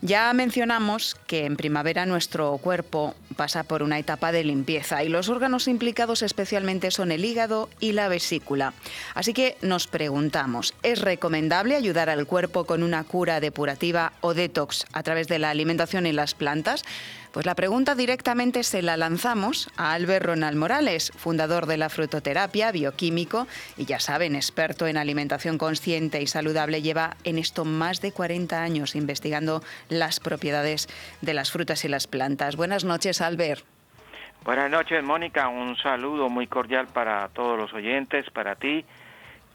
[0.00, 5.28] Ya mencionamos que en primavera nuestro cuerpo pasa por una etapa de limpieza y los
[5.28, 8.74] órganos implicados especialmente son el hígado y la vesícula.
[9.14, 14.86] Así que nos preguntamos, ¿es recomendable ayudar al cuerpo con una cura depurativa o detox
[14.92, 16.84] a través de la alimentación y las plantas?
[17.32, 22.72] Pues la pregunta directamente se la lanzamos a Albert Ronald Morales, fundador de la frutoterapia,
[22.72, 26.82] bioquímico y ya saben, experto en alimentación consciente y saludable.
[26.82, 30.88] Lleva en esto más de 40 años investigando las propiedades
[31.20, 32.56] de las frutas y las plantas.
[32.56, 33.64] Buenas noches, Albert.
[34.44, 35.46] Buenas noches, Mónica.
[35.46, 38.84] Un saludo muy cordial para todos los oyentes, para ti.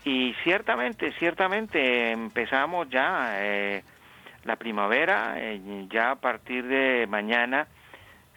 [0.05, 3.31] Y ciertamente, ciertamente empezamos ya.
[3.41, 3.83] Eh,
[4.45, 7.67] la primavera, eh, ya a partir de mañana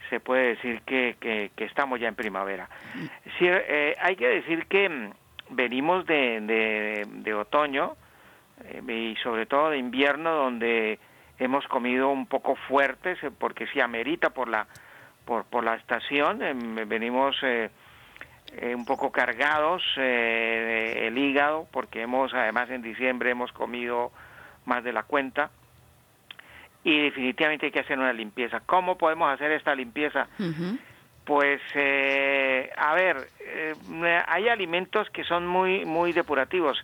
[0.09, 2.67] se puede decir que, que, estamos ya en primavera.
[3.37, 5.11] Sí, eh, hay que decir que mm,
[5.51, 7.95] venimos de, de, otoño
[8.65, 10.97] eh, y sobre todo de invierno donde
[11.37, 14.67] hemos comido un poco fuertes porque se amerita por la
[15.25, 16.39] por, por la estación
[16.87, 17.37] venimos
[18.73, 24.11] un poco cargados el hígado porque hemos además en diciembre hemos comido
[24.65, 25.51] más de la cuenta
[26.83, 28.61] y definitivamente hay que hacer una limpieza.
[28.65, 30.27] ¿Cómo podemos hacer esta limpieza?
[31.25, 33.75] Pues, eh, a ver, eh,
[34.27, 36.83] hay alimentos que son muy, muy depurativos.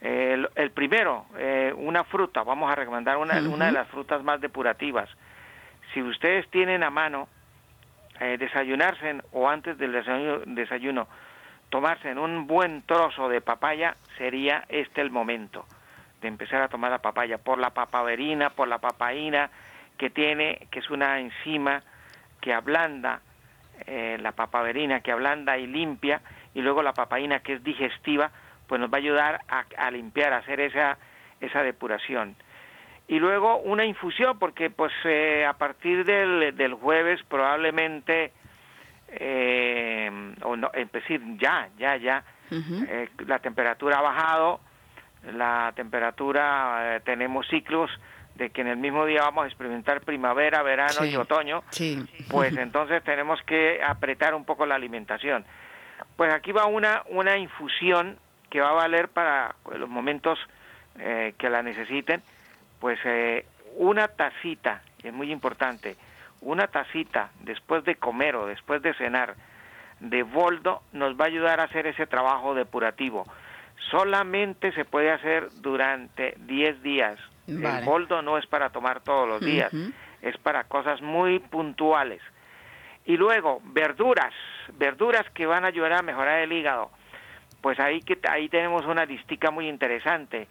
[0.00, 5.08] el, primero, eh, una fruta, vamos a recomendar una, una de las frutas más depurativas.
[5.92, 7.28] Si ustedes tienen a mano
[8.38, 11.08] desayunarse o antes del desayuno, desayuno
[11.70, 15.64] tomarse un buen trozo de papaya, sería este el momento
[16.20, 19.50] de empezar a tomar la papaya, por la papaverina, por la papaína
[19.96, 21.82] que tiene, que es una enzima
[22.40, 23.20] que ablanda,
[23.86, 26.20] eh, la papaverina que ablanda y limpia,
[26.54, 28.30] y luego la papaína que es digestiva,
[28.66, 29.40] pues nos va a ayudar
[29.76, 30.98] a, limpiar, a hacer esa,
[31.40, 32.36] esa depuración.
[33.08, 38.32] Y luego una infusión, porque pues eh, a partir del, del jueves probablemente,
[39.08, 42.22] eh, o no, es decir, ya, ya, ya,
[43.26, 44.60] la temperatura ha bajado,
[45.32, 47.90] la temperatura, eh, tenemos ciclos
[48.34, 52.06] de que en el mismo día vamos a experimentar primavera, verano y otoño, sí.
[52.30, 55.44] pues entonces tenemos que apretar un poco la alimentación.
[56.16, 60.38] Pues aquí va una, una infusión que va a valer para los momentos
[60.98, 62.22] eh, que la necesiten,
[62.80, 63.44] pues eh,
[63.76, 65.96] una tacita, es muy importante,
[66.40, 69.34] una tacita después de comer o después de cenar
[70.00, 73.26] de boldo nos va a ayudar a hacer ese trabajo depurativo.
[73.90, 77.18] Solamente se puede hacer durante 10 días.
[77.46, 79.72] El boldo no es para tomar todos los días,
[80.22, 82.20] es para cosas muy puntuales.
[83.06, 84.32] Y luego, verduras,
[84.74, 86.90] verduras que van a ayudar a mejorar el hígado.
[87.60, 90.46] Pues ahí, que, ahí tenemos una distica muy interesante.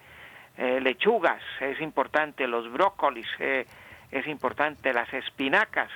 [0.57, 3.65] Eh, lechugas es importante, los brócolis eh,
[4.11, 5.89] es importante, las espinacas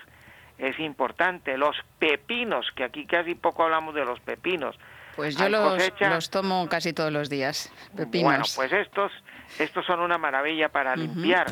[0.57, 4.77] es importante, los pepinos, que aquí casi poco hablamos de los pepinos.
[5.15, 8.23] Pues yo los, tomo casi todos los días, pepinos.
[8.23, 9.11] Bueno, pues estos,
[9.59, 11.47] estos son una maravilla para limpiar.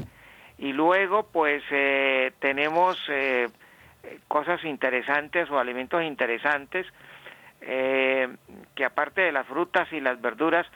[0.57, 3.49] Y luego, pues eh, tenemos eh,
[4.27, 6.85] cosas interesantes o alimentos interesantes
[7.61, 8.27] eh,
[8.75, 10.67] que aparte de las frutas y las verduras,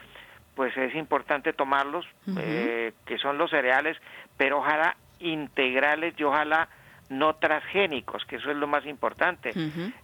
[0.54, 3.98] pues es importante tomarlos, que son los cereales,
[4.36, 6.68] pero ojalá integrales y ojalá
[7.10, 9.52] no transgénicos, que eso es lo más importante.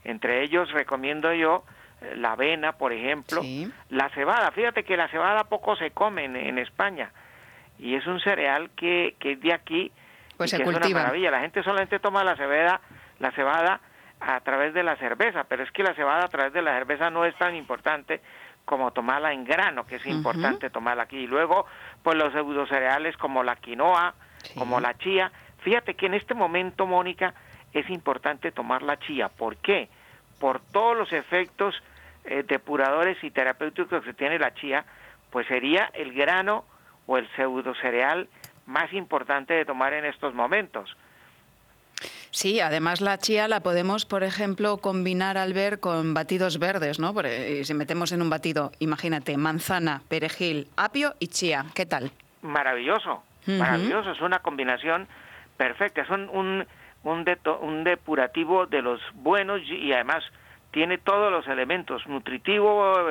[0.05, 1.64] Entre ellos recomiendo yo
[2.16, 3.42] la avena, por ejemplo,
[3.90, 4.50] la cebada.
[4.52, 7.10] Fíjate que la cebada poco se come en, España
[7.78, 9.92] y es un cereal que, que es de aquí
[10.36, 11.30] pues y que es una maravilla.
[11.30, 12.80] La gente solamente toma la cebada,
[13.18, 13.80] la cebada
[14.20, 17.10] a través de la cerveza, pero es que la cebada a través de la cerveza
[17.10, 18.20] no es tan importante
[18.64, 21.18] como tomarla en grano, que es importante tomarla aquí.
[21.18, 21.66] Y luego,
[22.02, 24.14] pues los cereales como la quinoa,
[24.56, 27.34] como la chía, Fíjate que en este momento, Mónica,
[27.72, 29.28] es importante tomar la chía.
[29.28, 29.88] ¿Por qué?
[30.40, 31.74] Por todos los efectos
[32.24, 34.85] eh, depuradores y terapéuticos que tiene la chía,
[35.30, 36.64] pues sería el grano
[37.06, 38.28] o el pseudo cereal
[38.66, 40.96] más importante de tomar en estos momentos.
[42.30, 47.12] Sí, además la chía la podemos, por ejemplo, combinar al ver con batidos verdes, ¿no?
[47.22, 52.11] Eh, si metemos en un batido, imagínate, manzana, perejil, apio y chía, ¿qué tal?
[52.40, 55.06] Maravilloso, maravilloso, es una combinación
[55.56, 56.66] perfecta, son un,
[57.04, 57.24] un,
[57.61, 60.24] un depurativo de los buenos y además
[60.72, 63.11] tiene todos los elementos, nutritivo,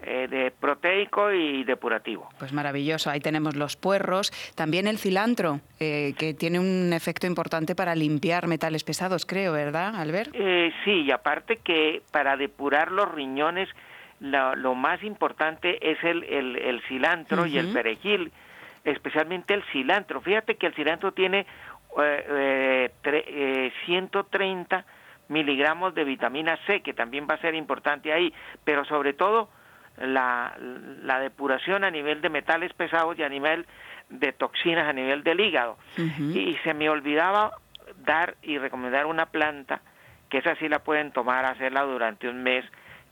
[0.00, 2.28] eh, de proteico y depurativo.
[2.38, 7.74] Pues maravilloso, ahí tenemos los puerros, también el cilantro, eh, que tiene un efecto importante
[7.74, 10.30] para limpiar metales pesados, creo, ¿verdad, Albert?
[10.34, 13.68] Eh, sí, y aparte que para depurar los riñones,
[14.20, 18.32] lo, más importante es el, el, cilantro y el perejil,
[18.84, 20.20] especialmente el cilantro.
[20.20, 21.46] Fíjate que el cilantro tiene
[22.00, 24.84] eh, eh, 130
[25.28, 28.32] miligramos de vitamina C, que también va a ser importante ahí,
[28.64, 29.50] pero sobre todo
[29.96, 33.66] la, la depuración a nivel de metales pesados y a nivel
[34.08, 35.76] de toxinas a nivel del hígado.
[35.96, 37.52] Y se me olvidaba
[37.98, 39.80] dar y recomendar una planta,
[40.30, 42.64] que esa sí la pueden tomar, hacerla durante un mes,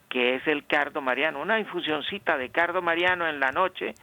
[0.09, 1.40] que es el cardo mariano.
[1.40, 3.94] Una infusioncita de cardo mariano en la noche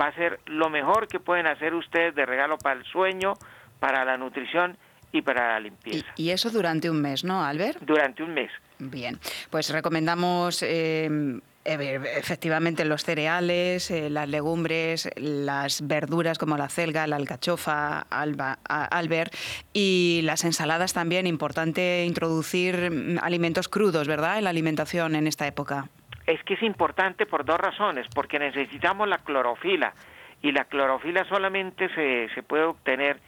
[0.00, 3.34] va a ser lo mejor que pueden hacer ustedes de regalo para el sueño,
[3.80, 4.76] para la nutrición
[5.12, 6.06] y para la limpieza.
[6.16, 7.80] Y, eso durante un mes, ¿no, Albert?
[7.80, 8.50] Durante un mes.
[8.78, 9.18] Bien,
[9.50, 17.16] pues recomendamos eh, efectivamente los cereales, eh, las legumbres, las verduras como la celga, la
[17.16, 19.34] alcachofa, alba, Albert,
[19.72, 21.26] y las ensaladas también.
[21.26, 25.88] Importante introducir mm, alimentos crudos, ¿verdad?, en la alimentación en esta época.
[26.26, 29.94] Es que es importante por dos razones, porque necesitamos la clorofila
[30.42, 33.18] y la clorofila solamente se, se puede obtener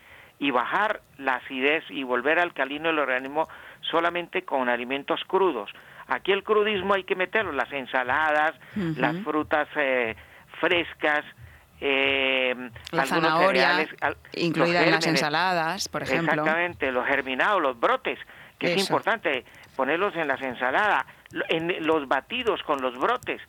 [0.41, 3.47] y bajar la acidez y volver alcalino el organismo
[3.83, 5.71] solamente con alimentos crudos.
[6.09, 8.55] Aquí el crudismo hay que meterlo, las ensaladas,
[8.97, 10.17] las frutas eh,
[10.59, 11.25] frescas,
[11.81, 13.87] eh, la zanahoria,
[14.33, 16.33] incluida en las ensaladas, por ejemplo.
[16.33, 18.19] Exactamente, los germinados, los brotes,
[18.59, 19.45] que es importante
[19.77, 21.05] ponerlos en las ensaladas,
[21.49, 23.41] en los batidos con los brotes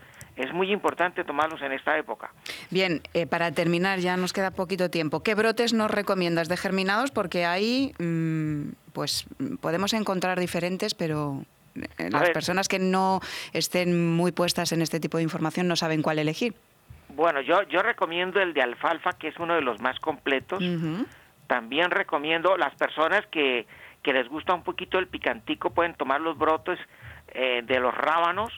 [0.42, 2.32] es muy importante tomarlos en esta época.
[2.72, 5.22] Bien, eh, para terminar, ya nos queda poquito tiempo.
[5.22, 7.12] ¿Qué brotes nos recomiendas de germinados?
[7.12, 9.26] Porque ahí, mm, pues,
[9.62, 11.44] podemos encontrar diferentes, pero
[11.76, 13.22] eh, las personas que no
[13.54, 16.56] estén muy puestas en este tipo de información no saben cuál elegir.
[17.10, 20.64] Bueno, yo, yo recomiendo el de alfalfa, que es uno de los más completos.
[21.46, 23.68] También recomiendo las personas que,
[24.02, 26.80] que les gusta un poquito el picantico, pueden tomar los brotes
[27.34, 28.52] eh, de los rábanos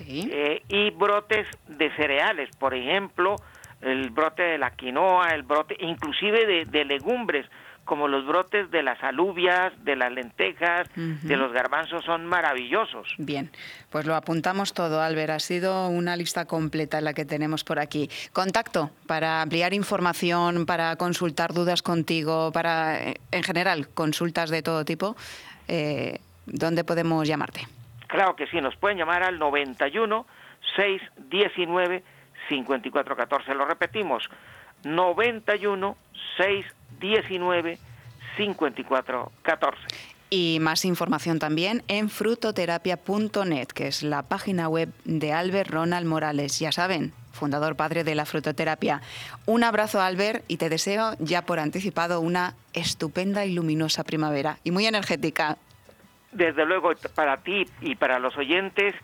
[0.00, 3.36] eh, y brotes de cereales, por ejemplo,
[3.80, 7.46] el brote de la quinoa, el brote inclusive de, legumbres
[7.84, 13.14] como los brotes de las alubias, de las lentejas, de los garbanzos son maravillosos.
[13.16, 13.50] Bien,
[13.88, 15.30] pues lo apuntamos todo, Albert.
[15.30, 18.10] Ha sido una lista completa la que tenemos por aquí.
[18.34, 24.84] Contacto para ampliar información, para consultar dudas contigo, para, eh, en general, consultas de todo
[24.84, 25.16] tipo.
[25.66, 27.68] Eh, ¿Dónde podemos llamarte?
[28.08, 30.26] Claro que sí, nos pueden llamar al 91
[30.76, 32.02] 619
[32.48, 33.54] 5414.
[33.54, 34.28] Lo repetimos,
[34.84, 35.96] 91
[36.36, 37.78] 619
[38.36, 39.82] 5414.
[40.30, 46.58] Y más información también en frutoterapia.net, que es la página web de Albert Ronald Morales.
[46.58, 49.00] Ya saben, fundador padre de la frutoterapia.
[49.46, 54.70] Un abrazo, Albert, y te deseo ya por anticipado una estupenda y luminosa primavera y
[54.70, 55.56] muy energética.
[56.32, 58.94] Desde luego, para ti y para los oyentes,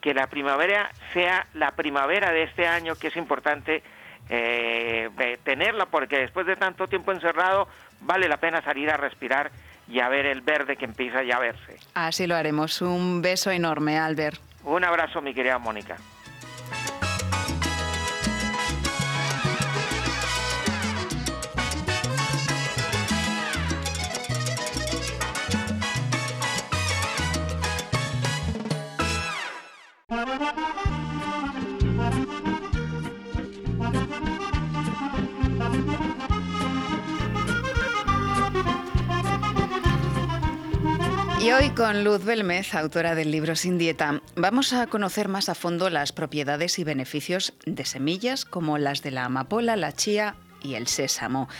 [0.00, 3.82] que la primavera sea la primavera de este año, que es importante
[4.28, 5.08] eh,
[5.42, 7.68] tenerla, porque después de tanto tiempo encerrado,
[8.00, 9.50] vale la pena salir a respirar
[9.88, 11.78] y a ver el verde que empieza ya a verse.
[11.94, 12.80] Así lo haremos.
[12.82, 14.40] Un beso enorme, Albert.
[14.64, 15.96] Un abrazo, mi querida Mónica.
[41.44, 45.54] Y hoy con Luz Belmez, autora del libro Sin Dieta, vamos a conocer más a
[45.54, 50.76] fondo las propiedades y beneficios de semillas como las de la amapola, la chía y
[50.76, 51.50] el sésamo.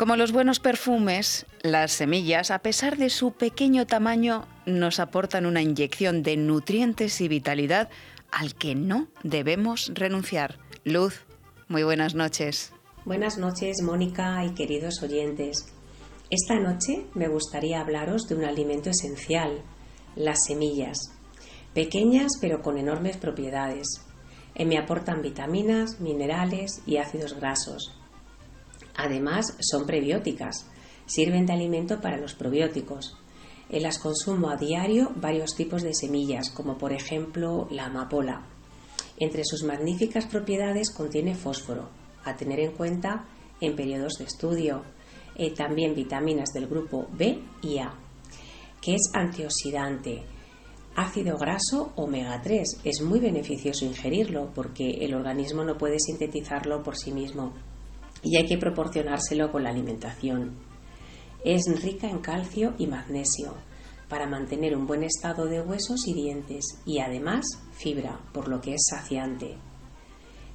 [0.00, 5.60] Como los buenos perfumes, las semillas, a pesar de su pequeño tamaño, nos aportan una
[5.60, 7.90] inyección de nutrientes y vitalidad
[8.32, 10.58] al que no debemos renunciar.
[10.84, 11.26] Luz,
[11.68, 12.72] muy buenas noches.
[13.04, 15.66] Buenas noches, Mónica y queridos oyentes.
[16.30, 19.60] Esta noche me gustaría hablaros de un alimento esencial,
[20.16, 20.96] las semillas,
[21.74, 24.00] pequeñas pero con enormes propiedades.
[24.54, 27.99] Eh, me aportan vitaminas, minerales y ácidos grasos.
[28.96, 30.66] Además, son prebióticas,
[31.06, 33.16] sirven de alimento para los probióticos.
[33.68, 38.46] En las consumo a diario varios tipos de semillas, como por ejemplo la amapola.
[39.16, 41.88] Entre sus magníficas propiedades contiene fósforo,
[42.24, 43.26] a tener en cuenta
[43.60, 44.82] en periodos de estudio,
[45.56, 47.94] también vitaminas del grupo B y A,
[48.80, 50.22] que es antioxidante.
[50.96, 56.96] Ácido graso omega 3 es muy beneficioso ingerirlo porque el organismo no puede sintetizarlo por
[56.96, 57.54] sí mismo
[58.22, 60.58] y hay que proporcionárselo con la alimentación.
[61.44, 63.54] Es rica en calcio y magnesio
[64.08, 68.74] para mantener un buen estado de huesos y dientes y además fibra, por lo que
[68.74, 69.56] es saciante.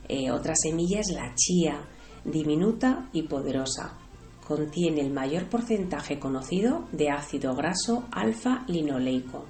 [0.07, 1.81] Eh, otra semilla es la chía,
[2.25, 3.97] diminuta y poderosa
[4.45, 9.45] contiene el mayor porcentaje conocido de ácido graso alfa-linoleico.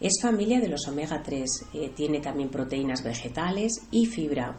[0.00, 4.56] Es familia de los omega 3, eh, tiene también proteínas vegetales y fibra,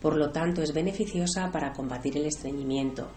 [0.00, 3.08] por lo tanto es beneficiosa para combatir el estreñimiento.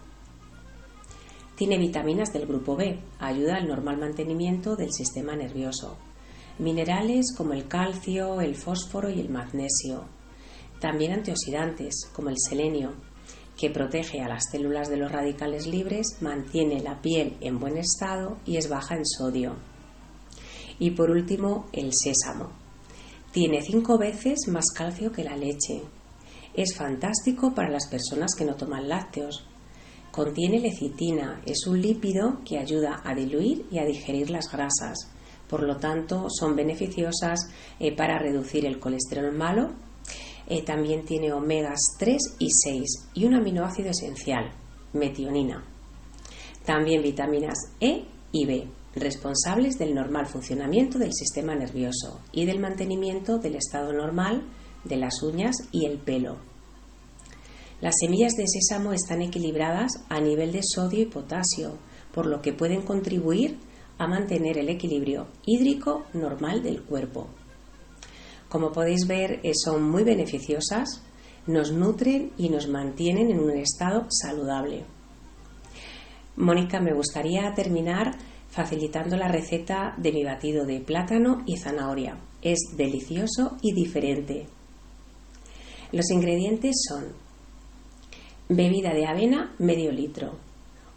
[1.56, 5.96] Tiene vitaminas del grupo B, ayuda al normal mantenimiento del sistema nervioso.
[6.58, 10.04] Minerales como el calcio, el fósforo y el magnesio.
[10.80, 12.94] También antioxidantes como el selenio,
[13.56, 18.38] que protege a las células de los radicales libres, mantiene la piel en buen estado
[18.44, 19.54] y es baja en sodio.
[20.78, 22.50] Y por último, el sésamo.
[23.30, 25.82] Tiene cinco veces más calcio que la leche.
[26.54, 29.46] Es fantástico para las personas que no toman lácteos.
[30.10, 35.08] Contiene lecitina, es un lípido que ayuda a diluir y a digerir las grasas.
[35.48, 37.48] Por lo tanto, son beneficiosas
[37.80, 39.72] eh, para reducir el colesterol malo
[40.46, 42.84] eh, también tiene omegas 3 y 6
[43.14, 44.52] y un aminoácido esencial,
[44.92, 45.64] metionina.
[46.66, 53.38] También vitaminas E y B, responsables del normal funcionamiento del sistema nervioso y del mantenimiento
[53.38, 54.42] del estado normal
[54.84, 56.36] de las uñas y el pelo.
[57.80, 61.78] Las semillas de sésamo están equilibradas a nivel de sodio y potasio,
[62.12, 63.58] por lo que pueden contribuir
[63.98, 67.28] a mantener el equilibrio hídrico normal del cuerpo.
[68.48, 71.02] Como podéis ver, eh, son muy beneficiosas,
[71.46, 74.84] nos nutren y nos mantienen en un estado saludable.
[76.36, 78.12] Mónica, me gustaría terminar
[78.48, 82.18] facilitando la receta de mi batido de plátano y zanahoria.
[82.42, 84.46] Es delicioso y diferente.
[85.92, 87.04] Los ingredientes son
[88.48, 90.38] bebida de avena medio litro,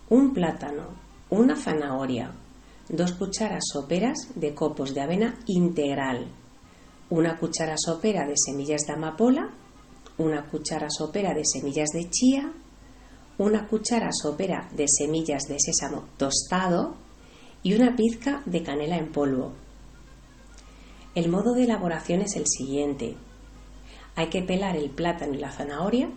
[0.09, 0.87] un plátano,
[1.29, 2.31] una zanahoria,
[2.87, 6.27] dos cucharas soperas de copos de avena integral,
[7.09, 9.51] una cuchara sopera de semillas de amapola,
[10.17, 12.53] una cuchara sopera de semillas de chía,
[13.37, 16.95] una cuchara sopera de semillas de sésamo tostado
[17.63, 19.53] y una pizca de canela en polvo.
[21.15, 23.17] El modo de elaboración es el siguiente.
[24.15, 26.09] Hay que pelar el plátano y la zanahoria,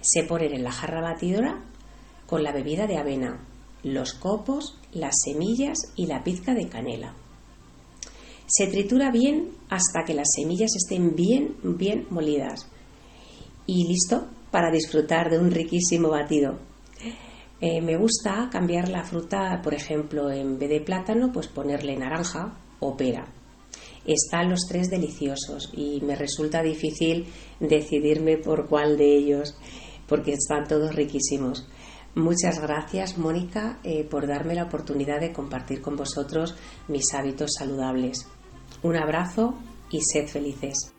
[0.00, 1.62] se ponen en la jarra batidora
[2.26, 3.40] con la bebida de avena,
[3.82, 7.14] los copos, las semillas y la pizca de canela.
[8.46, 12.66] Se tritura bien hasta que las semillas estén bien, bien molidas.
[13.66, 16.58] Y listo para disfrutar de un riquísimo batido.
[17.60, 22.58] Eh, me gusta cambiar la fruta, por ejemplo, en vez de plátano, pues ponerle naranja
[22.80, 23.26] o pera.
[24.06, 27.26] Están los tres deliciosos y me resulta difícil
[27.60, 29.56] decidirme por cuál de ellos,
[30.06, 31.66] porque están todos riquísimos.
[32.14, 36.54] Muchas gracias, Mónica, eh, por darme la oportunidad de compartir con vosotros
[36.86, 38.28] mis hábitos saludables.
[38.82, 39.54] Un abrazo
[39.90, 40.92] y sed felices.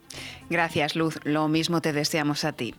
[0.49, 1.19] Gracias, Luz.
[1.23, 2.75] Lo mismo te deseamos a ti.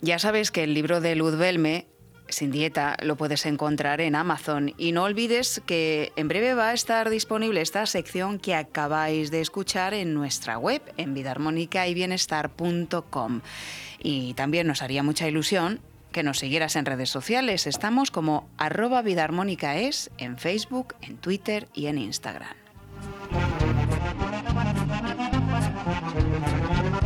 [0.00, 1.86] Ya sabes que el libro de Luz Belme
[2.28, 4.74] sin dieta lo puedes encontrar en Amazon.
[4.76, 9.40] Y no olvides que en breve va a estar disponible esta sección que acabáis de
[9.40, 13.40] escuchar en nuestra web, en vidaarmónicayBienestar.com.
[14.02, 15.80] Y también nos haría mucha ilusión
[16.12, 17.66] que nos siguieras en redes sociales.
[17.66, 22.56] Estamos como arroba vidaarmónicaes en Facebook, en Twitter y en Instagram.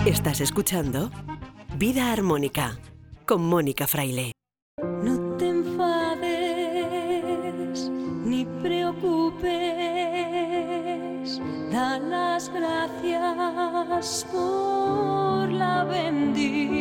[0.06, 1.10] Estás escuchando
[1.76, 2.78] Vida Armónica
[3.26, 4.32] con Mónica Fraile.
[12.40, 16.80] Las gracias por la bendición.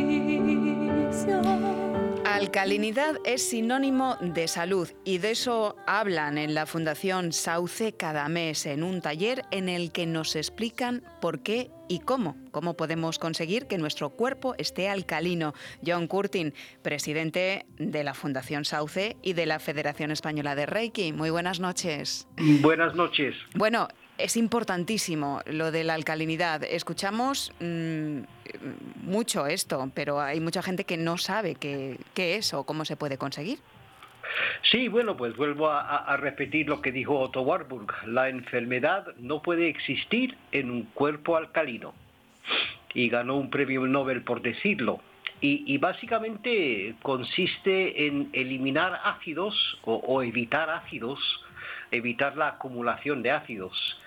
[2.26, 8.66] Alcalinidad es sinónimo de salud y de eso hablan en la Fundación Sauce cada mes
[8.68, 13.66] en un taller en el que nos explican por qué y cómo, cómo podemos conseguir
[13.66, 15.54] que nuestro cuerpo esté alcalino.
[15.86, 21.12] John Curtin, presidente de la Fundación Sauce y de la Federación Española de Reiki.
[21.12, 22.30] Muy buenas noches.
[22.62, 23.36] Buenas noches.
[23.56, 23.90] Bueno,
[24.20, 26.64] es importantísimo lo de la alcalinidad.
[26.64, 28.20] Escuchamos mm,
[29.04, 33.18] mucho esto, pero hay mucha gente que no sabe qué, es o cómo se puede
[33.18, 33.60] conseguir.
[34.72, 37.92] Sí, bueno, pues vuelvo a, repetir lo que dijo Otto Warburg.
[38.06, 41.94] La enfermedad no puede existir en un cuerpo alcalino.
[42.94, 45.02] Y ganó un premio Nobel por decirlo.
[45.42, 51.18] Y, básicamente consiste en eliminar ácidos o evitar ácidos,
[51.92, 54.00] evitar la acumulación de ácidos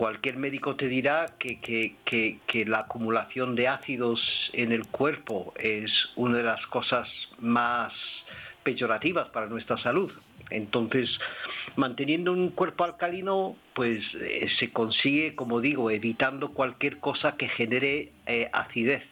[0.00, 4.18] cualquier médico te dirá que, la acumulación de ácidos
[4.54, 7.06] en el cuerpo es una de las cosas
[7.38, 7.92] más
[8.62, 10.10] peyorativas para nuestra salud.
[10.48, 11.10] Entonces,
[11.76, 18.10] manteniendo un cuerpo alcalino, pues eh, se consigue, como digo, evitando cualquier cosa que genere
[18.24, 19.04] eh, acidez,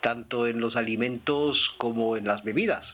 [0.00, 2.84] tanto en los alimentos como en las bebidas.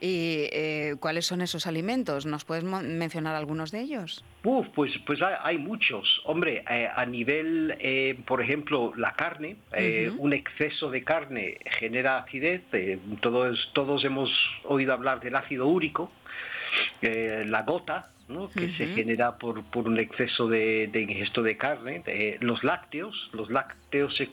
[0.00, 2.24] ¿Y eh, cuáles son esos alimentos?
[2.24, 4.24] ¿Nos puedes mencionar algunos de ellos?
[4.42, 6.22] Uf, pues, pues hay, muchos.
[6.24, 9.56] Hombre, eh, a nivel, eh, por ejemplo, la carne,
[10.16, 12.62] un exceso de carne genera acidez.
[13.20, 14.30] todos, todos hemos
[14.64, 16.10] oído hablar del ácido úrico,
[17.02, 18.48] la gota, ¿no?
[18.48, 22.02] que se genera por, por, un exceso de, de ingesto de carne,
[22.40, 24.30] los lácteos, los lácteos se,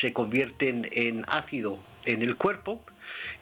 [0.00, 2.84] se convierten en ácido en el cuerpo,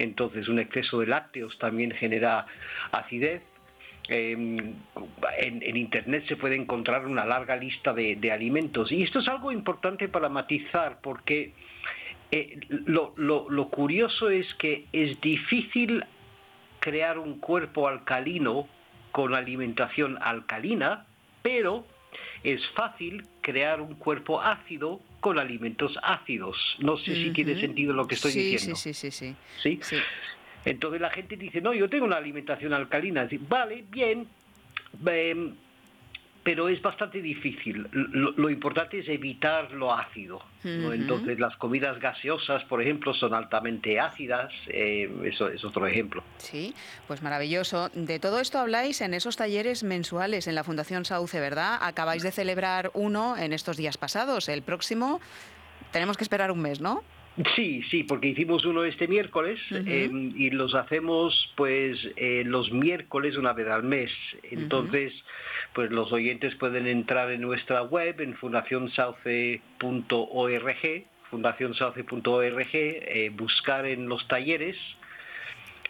[0.02, 2.46] entonces un exceso de lácteos también genera
[2.90, 3.42] acidez.
[4.08, 4.74] Em,
[5.38, 10.08] en, Internet se puede encontrar una larga lista de, alimentos y esto es algo importante
[10.08, 11.52] para matizar porque
[12.32, 16.04] eh, lo, lo curioso es que es difícil
[16.80, 18.66] crear un cuerpo alcalino
[19.12, 21.06] con alimentación alcalina,
[21.42, 21.86] pero
[22.42, 26.56] es fácil crear un cuerpo ácido con alimentos ácidos.
[26.78, 28.76] No sé si tiene sentido lo que estoy diciendo.
[28.76, 29.96] Sí, sí, sí, sí, sí.
[30.64, 33.28] Entonces la gente dice, no, yo tengo una alimentación alcalina.
[33.48, 34.26] Vale, bien,
[35.06, 35.54] em,
[36.42, 37.86] pero es bastante difícil.
[37.92, 40.42] Lo, importante es evitar lo ácido.
[40.64, 44.52] Entonces las comidas gaseosas, por ejemplo, son altamente ácidas.
[44.68, 46.22] Eh, eso es otro ejemplo.
[46.38, 46.74] Sí,
[47.06, 47.90] pues maravilloso.
[47.94, 51.78] De todo esto habláis en esos talleres mensuales en la Fundación Sauce, ¿verdad?
[51.80, 54.48] Acabáis de celebrar uno en estos días pasados.
[54.48, 55.20] El próximo
[55.92, 57.02] tenemos que esperar un mes, ¿no?
[57.56, 63.38] Sí, sí, porque hicimos uno este miércoles em, y los hacemos pues eh, los miércoles
[63.38, 64.10] una vez al mes.
[64.42, 65.14] Entonces,
[65.74, 74.26] pues los oyentes pueden entrar en nuestra web en fundacionsauce.org, fundacionsauce.org, eh, buscar en los
[74.28, 74.76] talleres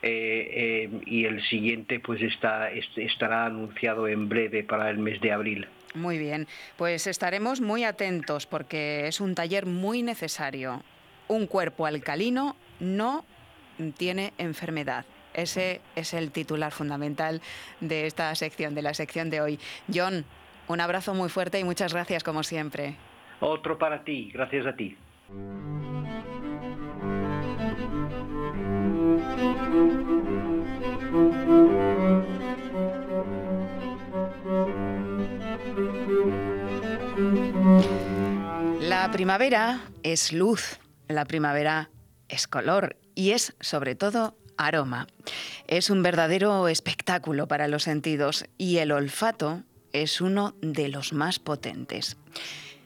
[0.02, 5.66] eh, y el siguiente pues está, estará anunciado en breve para el mes de abril.
[5.94, 10.82] Muy bien, pues estaremos muy atentos porque es un taller muy necesario
[11.32, 13.24] un cuerpo alcalino no
[13.96, 15.04] tiene enfermedad.
[15.34, 17.40] Ese es el titular fundamental
[17.80, 19.58] de esta sección, de la sección de hoy.
[19.92, 20.24] John,
[20.68, 22.96] un abrazo muy fuerte y muchas gracias como siempre.
[23.40, 24.96] Otro para ti, gracias a ti.
[38.80, 40.78] La primavera es luz,
[41.08, 41.90] la primavera
[42.28, 45.06] es color y es sobre todo aroma.
[45.66, 51.38] Es un verdadero espectáculo para los sentidos y el olfato es uno de los más
[51.38, 52.16] potentes.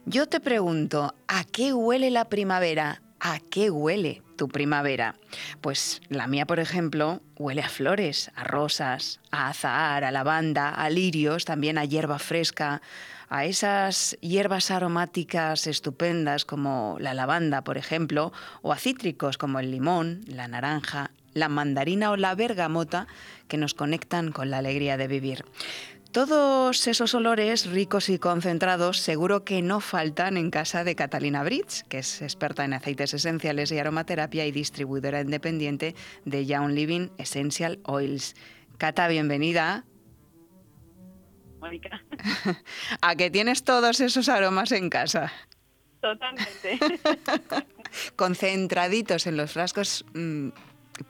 [0.05, 3.03] Yo te pregunto, ¿a qué huele la primavera?
[3.19, 5.17] ¿A qué huele tu primavera?
[5.61, 10.91] Pues la mía, por ejemplo, huele a flores, a rosas, a azahar, a lavanda, a
[10.91, 12.83] lirios, también a hierba fresca,
[13.29, 19.71] a esas hierbas aromáticas estupendas como la lavanda, por ejemplo, o a cítricos como el
[19.71, 23.07] limón, la naranja, la mandarina o la bergamota
[23.47, 25.45] que nos conectan con la alegría de vivir.
[26.12, 31.84] Todos esos olores ricos y concentrados seguro que no faltan en casa de Catalina Brits,
[31.84, 37.80] que es experta en aceites esenciales y aromaterapia y distribuidora independiente de Young Living Essential
[37.84, 38.34] Oils.
[38.78, 39.84] Cata, bienvenida.
[41.61, 42.03] Mónica.
[43.03, 45.30] ¿A que tienes todos esos aromas en casa?
[46.01, 46.78] Totalmente.
[48.16, 50.49] Concentraditos en los frascos mm,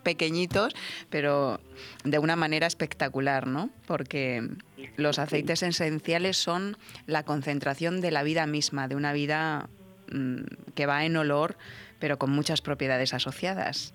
[0.02, 0.74] pequeñitos,
[1.10, 1.60] pero
[2.04, 3.70] de una manera espectacular, ¿no?
[3.86, 4.48] Porque
[4.96, 6.76] los aceites esenciales son
[7.06, 9.68] la concentración de la vida misma, de una vida
[10.12, 10.42] mm,
[10.74, 11.56] que va en olor,
[11.98, 13.94] pero con muchas propiedades asociadas.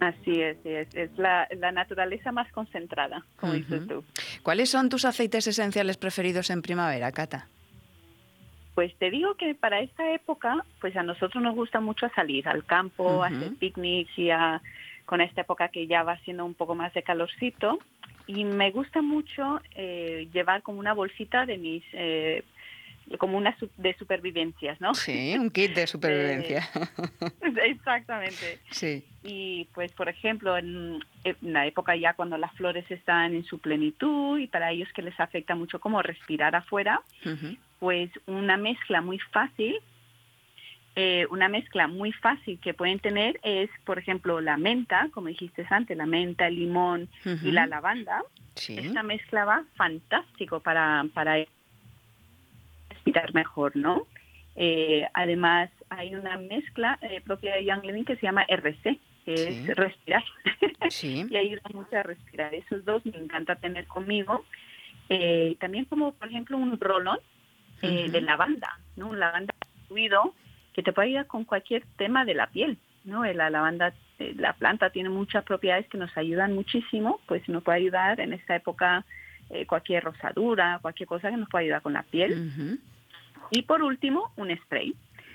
[0.00, 4.04] Así es, es, es la, la naturaleza más concentrada, como dices tú.
[4.42, 7.48] ¿Cuáles son tus aceites esenciales preferidos en primavera, Cata?
[8.74, 12.64] Pues te digo que para esta época, pues a nosotros nos gusta mucho salir al
[12.64, 14.60] campo, hacer picnics y a,
[15.06, 17.78] con esta época que ya va siendo un poco más de calorcito.
[18.26, 22.42] Y me gusta mucho eh, llevar como una bolsita de mis, eh,
[23.18, 24.94] como una su- de supervivencias, ¿no?
[24.94, 26.62] Sí, un kit de supervivencia.
[27.42, 28.58] Exactamente.
[28.70, 29.04] Sí.
[29.22, 33.58] Y pues, por ejemplo, en, en la época ya cuando las flores están en su
[33.58, 37.56] plenitud y para ellos que les afecta mucho como respirar afuera, Ujú.
[37.84, 39.76] Pues una mezcla muy fácil,
[40.96, 45.66] eh, una mezcla muy fácil que pueden tener es, por ejemplo, la menta, como dijiste
[45.68, 47.10] antes, la menta, el limón
[47.42, 48.22] y la lavanda.
[48.54, 48.78] Sí.
[48.78, 51.44] Esta mezcla va fantástico para, para
[52.88, 54.06] respirar mejor, ¿no?
[54.56, 59.36] Eh, además, hay una mezcla eh, propia de Young Living que se llama RC, que
[59.36, 59.66] Sí.
[59.68, 60.24] es respirar.
[60.88, 61.26] Sí.
[61.28, 62.54] y ayuda mucho a respirar.
[62.54, 64.42] Esos dos me encanta tener conmigo.
[65.10, 67.18] Eh, también como, por ejemplo, un rolón
[67.82, 69.08] eh, de lavanda, ¿no?
[69.08, 69.54] Un lavanda
[69.88, 70.34] fluido
[70.72, 73.24] que te puede ayudar con cualquier tema de la piel, ¿no?
[73.24, 77.78] La lavanda, eh, la planta tiene muchas propiedades que nos ayudan muchísimo, pues nos puede
[77.78, 79.04] ayudar en esta época
[79.50, 82.78] eh, cualquier rosadura, cualquier cosa que nos pueda ayudar con la piel.
[83.50, 84.94] Y por último, un spray.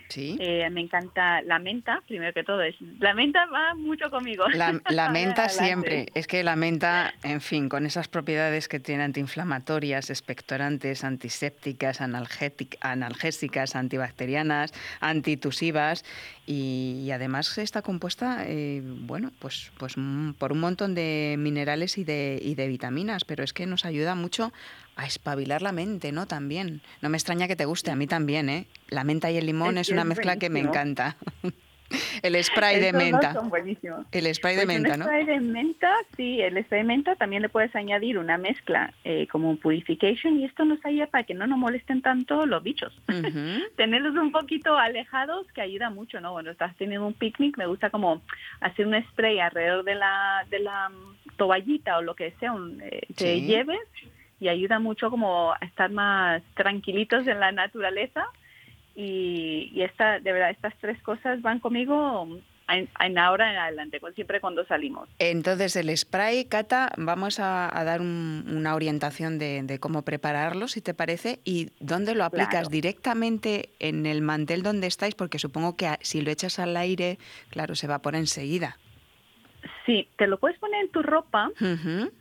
[0.09, 0.37] Sí.
[0.39, 4.47] Eh, me encanta la menta, primero que todo, es la menta va mucho conmigo.
[4.49, 6.07] La, la menta siempre.
[6.15, 13.75] Es que la menta, en fin, con esas propiedades que tiene antiinflamatorias, expectorantes, antisépticas, analgésicas,
[13.75, 16.03] antibacterianas, antitusivas
[16.47, 21.97] y, y además está compuesta, eh, bueno, pues, pues mm, por un montón de minerales
[21.99, 24.51] y de, y de vitaminas, pero es que nos ayuda mucho
[25.01, 26.25] a espabilar la mente, ¿no?
[26.27, 26.81] También.
[27.01, 28.65] No me extraña que te guste, a mí también, ¿eh?
[28.89, 31.15] La menta y el limón Es una es mezcla que me encanta.
[32.21, 33.33] el spray de Estos menta.
[33.33, 34.05] son buenísimos.
[34.11, 35.05] El spray de Pues menta, ¿no?
[35.05, 39.25] spray de menta, sí, el spray de menta también le puedes añadir una mezcla eh,
[39.31, 42.93] como un purification y esto nos ayuda para que no nos molesten tanto los bichos.
[43.75, 46.31] Tenerlos un poquito alejados que ayuda mucho, ¿no?
[46.33, 48.21] Cuando estás teniendo un picnic me gusta como
[48.61, 52.81] hacer un spray alrededor de la, de la mm, toallita o lo que sea un,
[52.81, 53.41] eh, que Sí.
[53.47, 53.79] lleves
[54.39, 58.25] y ayuda mucho como a estar más tranquilitos en la naturaleza
[58.95, 62.27] y, y esta, de verdad, estas tres cosas van conmigo
[62.67, 65.09] en, ahora en adelante, siempre cuando salimos.
[65.19, 70.67] Entonces, el spray, Cata, vamos a, a dar un- una orientación de, de cómo prepararlo,
[70.67, 72.69] si te parece, y dónde lo aplicas Claro.
[72.69, 77.17] directamente en el mantel donde estáis, porque supongo que si lo echas al aire,
[77.49, 78.77] claro, se evapora enseguida.
[79.85, 81.51] Sí, te lo puedes poner en tu ropa.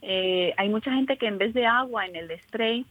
[0.03, 2.87] Eh, hay mucha gente que en vez de agua en el spray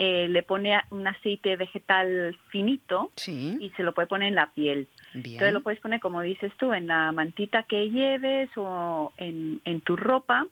[0.00, 3.56] eh, le pone un aceite vegetal finito Sí.
[3.60, 4.86] y se lo puede poner en la piel.
[5.12, 9.80] Entonces lo puedes poner, como dices tú, en la mantita que lleves o en, en
[9.80, 10.46] tu ropa.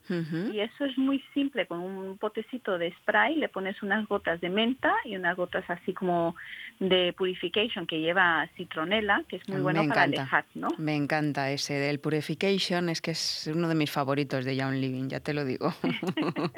[0.53, 4.49] Y eso es muy simple, con un potecito de spray le pones unas gotas de
[4.51, 6.34] menta y unas gotas así como
[6.80, 10.68] de purification que lleva citronela, que es muy bueno para alejar, ¿no?
[10.76, 15.09] Me encanta ese del purification, es que es uno de mis favoritos de Young Living,
[15.09, 15.72] ya te lo digo.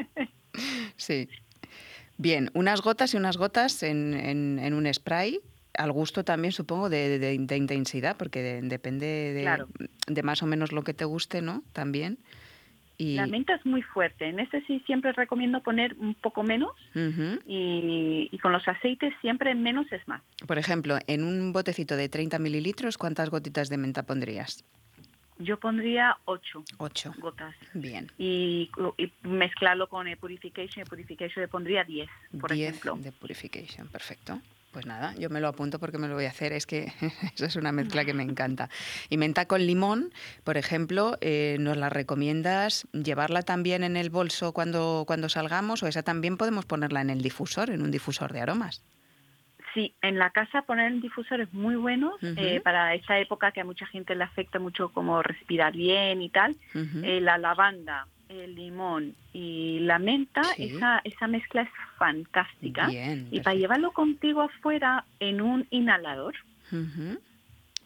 [0.97, 1.29] sí.
[2.19, 5.41] Bien, unas gotas y unas gotas en, en, un spray
[5.75, 9.65] al gusto también, supongo, de, de, intensidad, porque depende de,
[10.09, 11.63] de, más o menos lo que te guste, ¿no?
[11.73, 12.19] También.
[12.97, 13.15] Y...
[13.15, 14.29] La menta es muy fuerte.
[14.29, 16.73] En este sí siempre recomiendo poner un poco menos
[17.47, 20.21] y, y, con los aceites siempre menos es más.
[20.45, 24.65] Por ejemplo, en un botecito de 30 mililitros, ¿cuántas gotitas de menta pondrías?
[25.39, 27.15] Yo pondría 8 ocho.
[27.19, 27.55] gotas.
[27.75, 28.11] Bien.
[28.19, 28.71] Y,
[29.23, 30.83] mezclarlo con el Purification.
[30.83, 32.09] El Purification le pondría 10,
[32.41, 32.97] por 10 ejemplo.
[32.97, 34.41] de Purification, perfecto.
[34.73, 36.53] Pues nada, yo me lo apunto porque me lo voy a hacer.
[36.53, 36.93] Es que
[37.35, 38.69] esa es una mezcla que me encanta.
[39.09, 40.13] Y menta con limón,
[40.45, 45.87] por ejemplo, eh, ¿nos la recomiendas llevarla también en el bolso cuando, cuando salgamos o
[45.87, 48.83] esa también podemos ponerla en el difusor, en un difusor de aromas?
[49.75, 53.87] Sí, en la casa poner difusores muy buenos eh, para esa época que a mucha
[53.87, 56.57] gente le afecta mucho como respirar bien y tal.
[57.03, 62.89] Eh, la lavanda, el limón y la menta, esa, esa mezcla es fantástica.
[63.31, 66.35] y para llevarlo contigo afuera en un inhalador.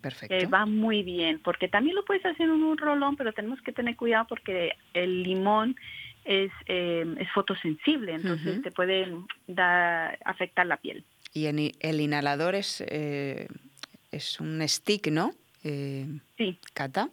[0.01, 0.51] Perfecto.
[0.51, 3.95] va muy bien, porque también lo puedes hacer en un rolón, pero tenemos que tener
[3.95, 5.77] cuidado porque el limón
[6.25, 9.13] es, eh, es fotosensible, entonces te puede
[9.47, 11.05] dar, afectar la piel.
[11.35, 13.49] Y el inhalador es, eh,
[14.11, 15.35] es un stick, ¿no?
[15.65, 16.07] Eh,
[16.37, 16.59] sí.
[16.75, 17.09] Cata.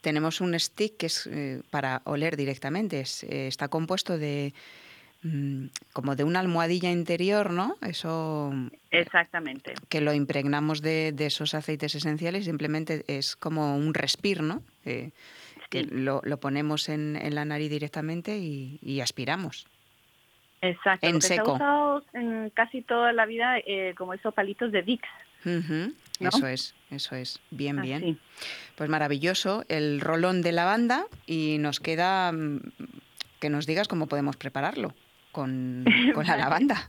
[0.00, 3.00] Tenemos un stick que es eh, para oler directamente.
[3.00, 4.52] Es, está compuesto de
[5.22, 7.76] mm, como de una almohadilla interior, ¿no?
[7.82, 8.52] Eso.
[8.90, 9.74] Exactamente.
[9.88, 12.46] Que lo impregnamos de, de esos aceites esenciales.
[12.46, 14.62] Simplemente es como un respir, ¿no?
[15.70, 19.66] que lo, lo, ponemos en, en, la nariz directamente y, y aspiramos.
[20.62, 21.44] Exacto, en seco.
[21.44, 25.08] Se ha usado en casi toda la vida eh, como esos palitos de Vicks.
[26.20, 27.40] Eso es, eso es.
[27.50, 28.20] Bien, bien.
[28.76, 32.60] Pues maravilloso el rolón de lavanda y nos queda mm,
[33.40, 34.94] que nos digas cómo podemos prepararlo
[35.32, 35.84] con,
[36.14, 36.88] con la lavanda.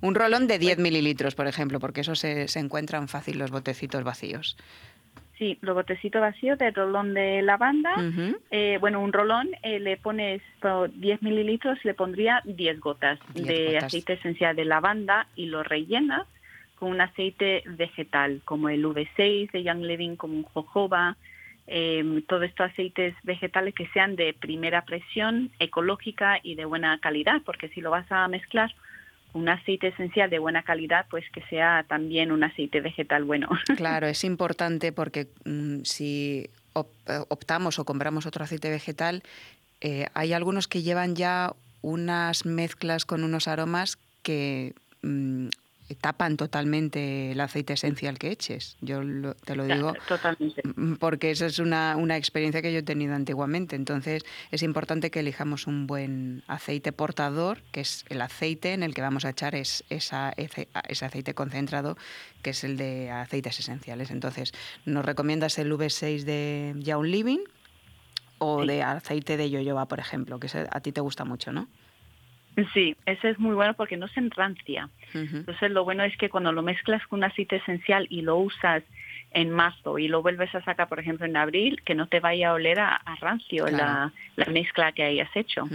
[0.00, 3.50] Un rolón de 10 pues mililitros, por ejemplo, porque eso se, se encuentran fácil los
[3.50, 4.56] botecitos vacíos.
[5.38, 7.94] Sí, los botecitos vacíos de rolón de lavanda.
[8.50, 13.78] eh, bueno, un rolón eh, le pones por 10 mililitros, le pondría 10 gotas de
[13.78, 16.26] aceite esencial de lavanda y lo rellenas
[16.74, 21.16] con un aceite vegetal, como el V6 de Young Living, como un jojoba,
[21.66, 27.42] eh, todos estos aceites vegetales que sean de primera presión, ecológica y de buena calidad,
[27.44, 28.74] porque si lo vas a mezclar
[29.32, 33.48] un aceite esencial de buena calidad, pues que sea también un aceite vegetal bueno.
[33.76, 36.48] Claro, es importante porque mm, si
[37.28, 39.22] optamos o compramos otro aceite vegetal,
[39.80, 41.52] eh, hay algunos que llevan ya
[41.82, 45.48] unas mezclas con unos aromas que mm,
[45.94, 48.76] tapan totalmente el aceite esencial que eches.
[48.80, 49.00] Yo
[49.44, 50.62] te lo digo totalmente.
[50.98, 53.76] porque esa es una, una, experiencia que yo he tenido antiguamente.
[53.76, 58.94] Entonces es importante que elijamos un buen aceite portador, que es el aceite en el
[58.94, 60.68] que vamos a echar es, esa, ese,
[61.04, 61.96] aceite concentrado,
[62.42, 64.10] que es el de aceites esenciales.
[64.10, 64.52] Entonces,
[64.84, 67.40] ¿nos recomiendas el V6 de Young Living
[68.38, 71.68] o de aceite de yoyoba, por ejemplo, que a ti te gusta mucho, ¿no?
[72.72, 74.88] Sí, ese es muy bueno porque no se enrancia.
[75.14, 78.82] Entonces lo bueno es que cuando lo mezclas con un aceite esencial y lo usas
[79.32, 82.50] en marzo y lo vuelves a sacar, por ejemplo, en abril, que no te vaya
[82.50, 84.12] a oler a, rancio la,
[84.50, 85.68] mezcla que hayas hecho.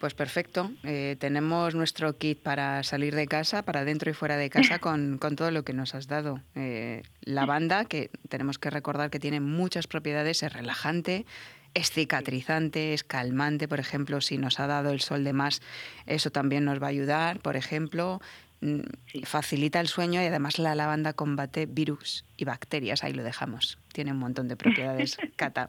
[0.00, 0.70] Pues perfecto.
[0.82, 5.18] Eh, tenemos nuestro kit para salir de casa, para dentro y fuera de casa, con,
[5.18, 6.40] con todo lo que nos has dado.
[6.54, 11.26] Eh, lavanda, que tenemos que recordar que tiene muchas propiedades, es relajante,
[11.74, 15.62] es cicatrizante, es calmante, por ejemplo, si nos ha dado el sol de más,
[16.06, 18.20] eso también nos va a ayudar, por ejemplo,
[18.60, 18.80] mm,
[19.24, 23.78] facilita el sueño y además la lavanda combate virus y bacterias, ahí lo dejamos.
[23.92, 25.68] Tiene un montón de propiedades, Cata.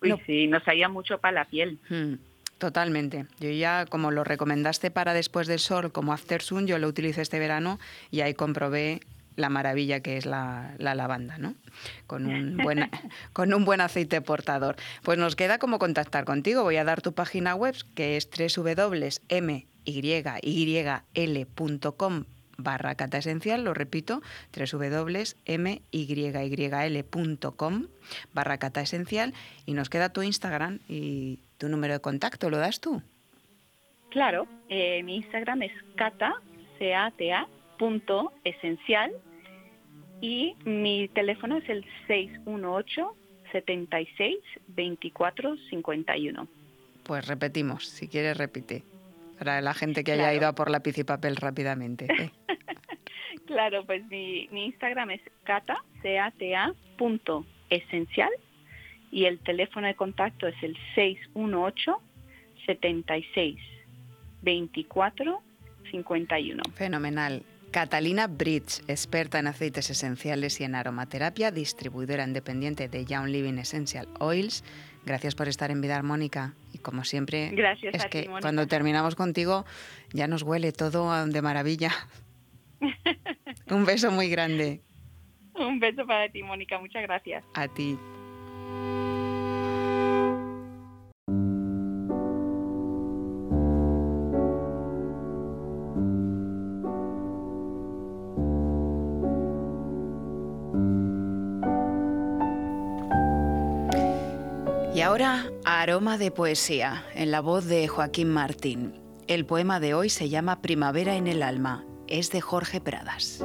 [0.00, 1.78] Uy, sí, nos haría mucho para la piel.
[1.88, 2.14] Mm,
[2.58, 3.26] totalmente.
[3.38, 7.22] Yo ya, como lo recomendaste para después del sol, como After Sun, yo lo utilicé
[7.22, 7.78] este verano
[8.10, 9.00] y ahí comprobé
[9.36, 11.54] la maravilla que es la, lavanda, ¿no?
[12.06, 12.90] Con un, buen,
[13.32, 14.76] con un buen aceite portador.
[15.02, 16.62] Pues nos queda como contactar contigo.
[16.62, 19.04] Voy a dar tu página web, que es www.myyl.com
[22.58, 24.22] barra cata esencial, lo repito,
[24.56, 25.36] www.myyl.com
[28.32, 29.34] barra cata esencial
[29.66, 33.02] y nos queda tu Instagram y tu número de contacto, ¿lo das tú?
[34.10, 36.34] Claro, eh, mi Instagram es cata,
[36.78, 37.46] c -A -T -A,
[37.82, 39.10] punto esencial
[40.20, 43.16] y mi teléfono es el 618
[43.50, 44.36] 76
[44.68, 46.48] 24 51.
[47.02, 48.84] Pues repetimos, si quieres repite,
[49.36, 52.06] para la gente que haya ido a por lápiz y papel rápidamente.
[52.20, 52.30] ¿eh?
[53.46, 58.30] claro, pues mi, mi, Instagram es cata, c a t -A punto esencial
[59.10, 62.00] y el teléfono de contacto es el 618
[62.64, 63.58] 76
[64.42, 65.42] 24
[65.90, 66.62] 51.
[66.76, 67.42] Fenomenal.
[67.72, 74.06] Catalina Bridge, experta en aceites esenciales y en aromaterapia, distribuidora independiente de Young Living Essential
[74.20, 74.62] Oils.
[75.06, 76.52] Gracias por estar en Vida Armónica.
[76.74, 79.64] Y como siempre, Gracias es a que ti, cuando terminamos contigo
[80.12, 81.92] ya nos huele todo de maravilla.
[83.70, 84.82] Un beso muy grande
[85.54, 86.78] Un beso para ti, Mónica.
[86.78, 87.42] Muchas gracias.
[87.54, 87.96] a ti.
[105.64, 108.94] Aroma de poesía, en la voz de Joaquín Martín.
[109.28, 111.84] El poema de hoy se llama Primavera en el alma.
[112.08, 113.44] Es de Jorge Pradas.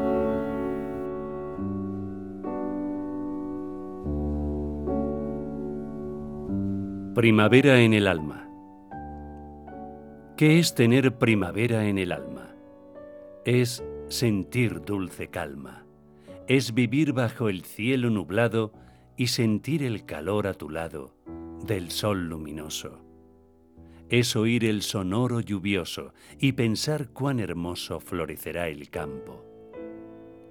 [7.13, 8.49] Primavera en el alma.
[10.35, 12.55] ¿Qué es tener primavera en el alma?
[13.45, 15.83] Es sentir dulce calma.
[16.47, 18.71] Es vivir bajo el cielo nublado
[19.15, 21.16] y sentir el calor a tu lado
[21.65, 23.03] del sol luminoso.
[24.09, 29.43] Es oír el sonoro lluvioso y pensar cuán hermoso florecerá el campo.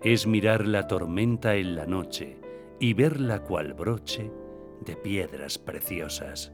[0.02, 2.38] Es mirar la tormenta en la noche
[2.80, 4.30] y verla cual broche
[4.84, 6.52] de piedras preciosas.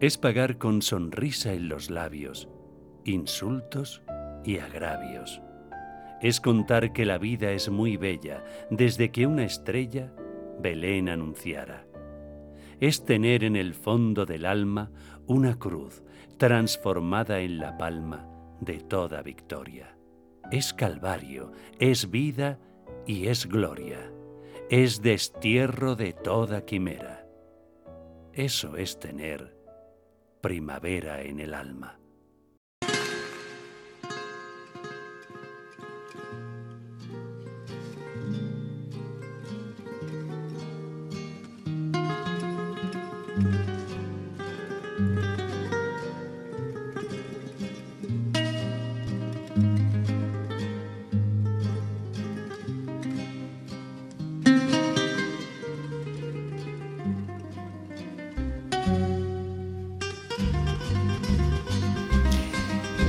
[0.00, 2.48] Es pagar con sonrisa en los labios
[3.06, 4.02] insultos
[4.44, 5.40] y agravios.
[6.20, 10.12] Es contar que la vida es muy bella desde que una estrella
[10.60, 11.85] Belén anunciara.
[12.80, 14.90] Es tener en el fondo del alma
[15.26, 16.02] una cruz
[16.36, 18.28] transformada en la palma
[18.60, 19.96] de toda victoria.
[20.50, 22.58] Es calvario, es vida
[23.06, 24.12] y es gloria.
[24.70, 27.26] Es destierro de toda quimera.
[28.32, 29.56] Eso es tener
[30.40, 31.98] primavera en el alma.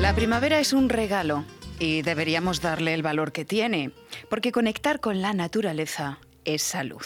[0.08, 1.44] La primavera es un regalo
[1.80, 3.92] y deberíamos darle el valor que tiene,
[4.30, 7.04] porque conectar con la naturaleza es salud.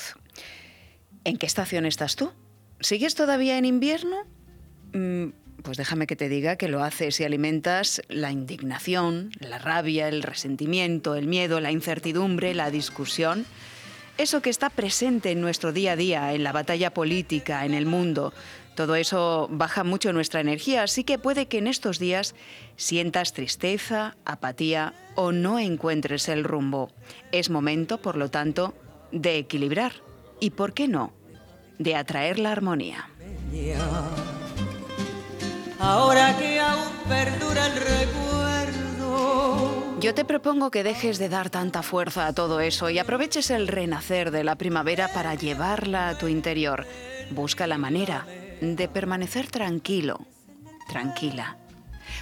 [1.23, 2.31] ¿En qué estación estás tú?
[2.79, 4.17] ¿Sigues todavía en invierno?
[4.93, 5.29] Mm,
[5.63, 10.21] Pues déjame que te diga que lo haces y alimentas la indignación, la rabia, el
[10.21, 13.47] resentimiento, el miedo, la incertidumbre, la discusión.
[14.19, 17.87] Eso que está presente en nuestro día a día, en la batalla política, en el
[17.87, 18.31] mundo.
[18.75, 22.35] Todo eso baja mucho nuestra energía, así que puede que en estos días
[22.77, 26.89] sientas tristeza, apatía o no encuentres el rumbo.
[27.31, 28.73] Es momento, por lo tanto,
[29.11, 29.93] de equilibrar
[30.39, 31.13] y, ¿por qué no?,
[31.79, 33.09] de atraer la armonía.
[35.79, 38.81] Ahora que aún perdura el recuerdo.
[39.99, 43.67] Yo te propongo que dejes de dar tanta fuerza a todo eso y aproveches el
[43.67, 46.85] renacer de la primavera para llevarla a tu interior.
[47.31, 48.25] Busca la manera
[48.61, 50.25] de permanecer tranquilo,
[50.87, 51.57] tranquila.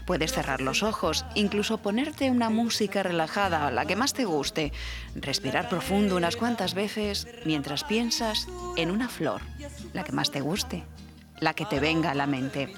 [0.05, 4.71] Puedes cerrar los ojos, incluso ponerte una música relajada, la que más te guste,
[5.15, 9.41] respirar profundo unas cuantas veces mientras piensas en una flor,
[9.93, 10.83] la que más te guste,
[11.39, 12.73] la que te venga a la mente.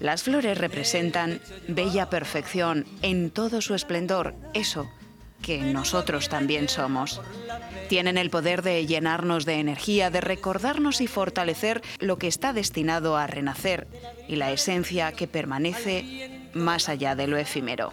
[0.00, 4.90] Las flores representan bella perfección en todo su esplendor, eso
[5.42, 7.20] que nosotros también somos.
[7.88, 13.16] Tienen el poder de llenarnos de energía, de recordarnos y fortalecer lo que está destinado
[13.16, 13.86] a renacer
[14.28, 17.92] y la esencia que permanece más allá de lo efímero.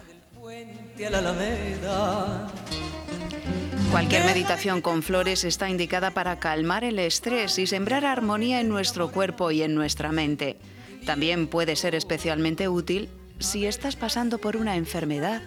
[3.90, 9.10] Cualquier meditación con flores está indicada para calmar el estrés y sembrar armonía en nuestro
[9.10, 10.56] cuerpo y en nuestra mente.
[11.04, 13.08] También puede ser especialmente útil
[13.40, 15.42] si estás pasando por una enfermedad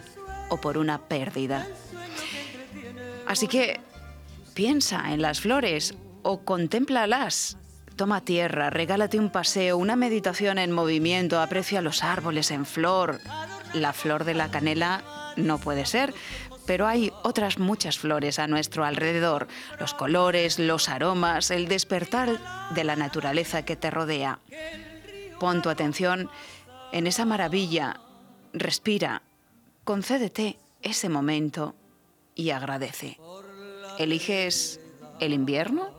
[0.50, 1.66] o por una pérdida.
[3.26, 3.80] Así que
[4.54, 7.56] piensa en las flores o contémplalas.
[7.96, 13.20] Toma tierra, regálate un paseo, una meditación en movimiento, aprecia los árboles en flor.
[13.72, 15.04] La flor de la canela
[15.36, 16.12] no puede ser,
[16.66, 19.46] pero hay otras muchas flores a nuestro alrededor,
[19.78, 22.38] los colores, los aromas, el despertar
[22.74, 24.40] de la naturaleza que te rodea.
[25.38, 26.30] Pon tu atención
[26.92, 28.00] en esa maravilla,
[28.52, 29.22] respira,
[29.84, 31.74] concédete ese momento
[32.34, 33.18] y agradece.
[33.98, 34.80] ¿Eliges
[35.20, 35.90] el invierno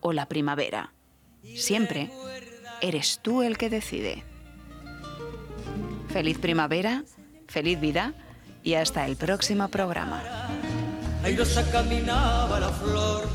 [0.00, 0.92] o la primavera?
[1.56, 2.10] Siempre
[2.80, 4.24] eres tú el que decide.
[6.08, 7.04] Feliz primavera,
[7.48, 8.14] feliz vida
[8.62, 10.22] y hasta el próximo programa.
[11.22, 13.28] Airosa caminaba la flor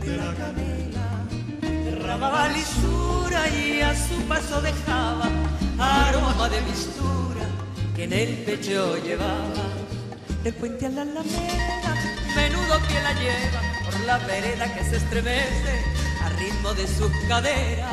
[0.00, 1.26] de la canela,
[1.60, 5.28] derramaba lisura y a su paso dejaba
[5.78, 7.46] aroma de mistura
[7.96, 9.89] que en el pecho llevaba
[10.42, 11.94] del puente a la alameda.
[12.34, 15.84] Menudo pie la lleva por la vereda que se estremece
[16.24, 17.92] al ritmo de sus caderas.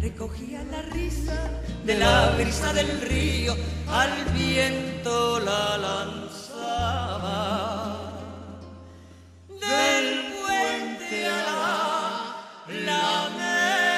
[0.00, 1.50] Recogía la risa
[1.84, 3.56] de la brisa del río,
[3.88, 7.20] al viento la lanzaba.
[9.48, 12.34] Del puente a la
[12.68, 13.93] alameda.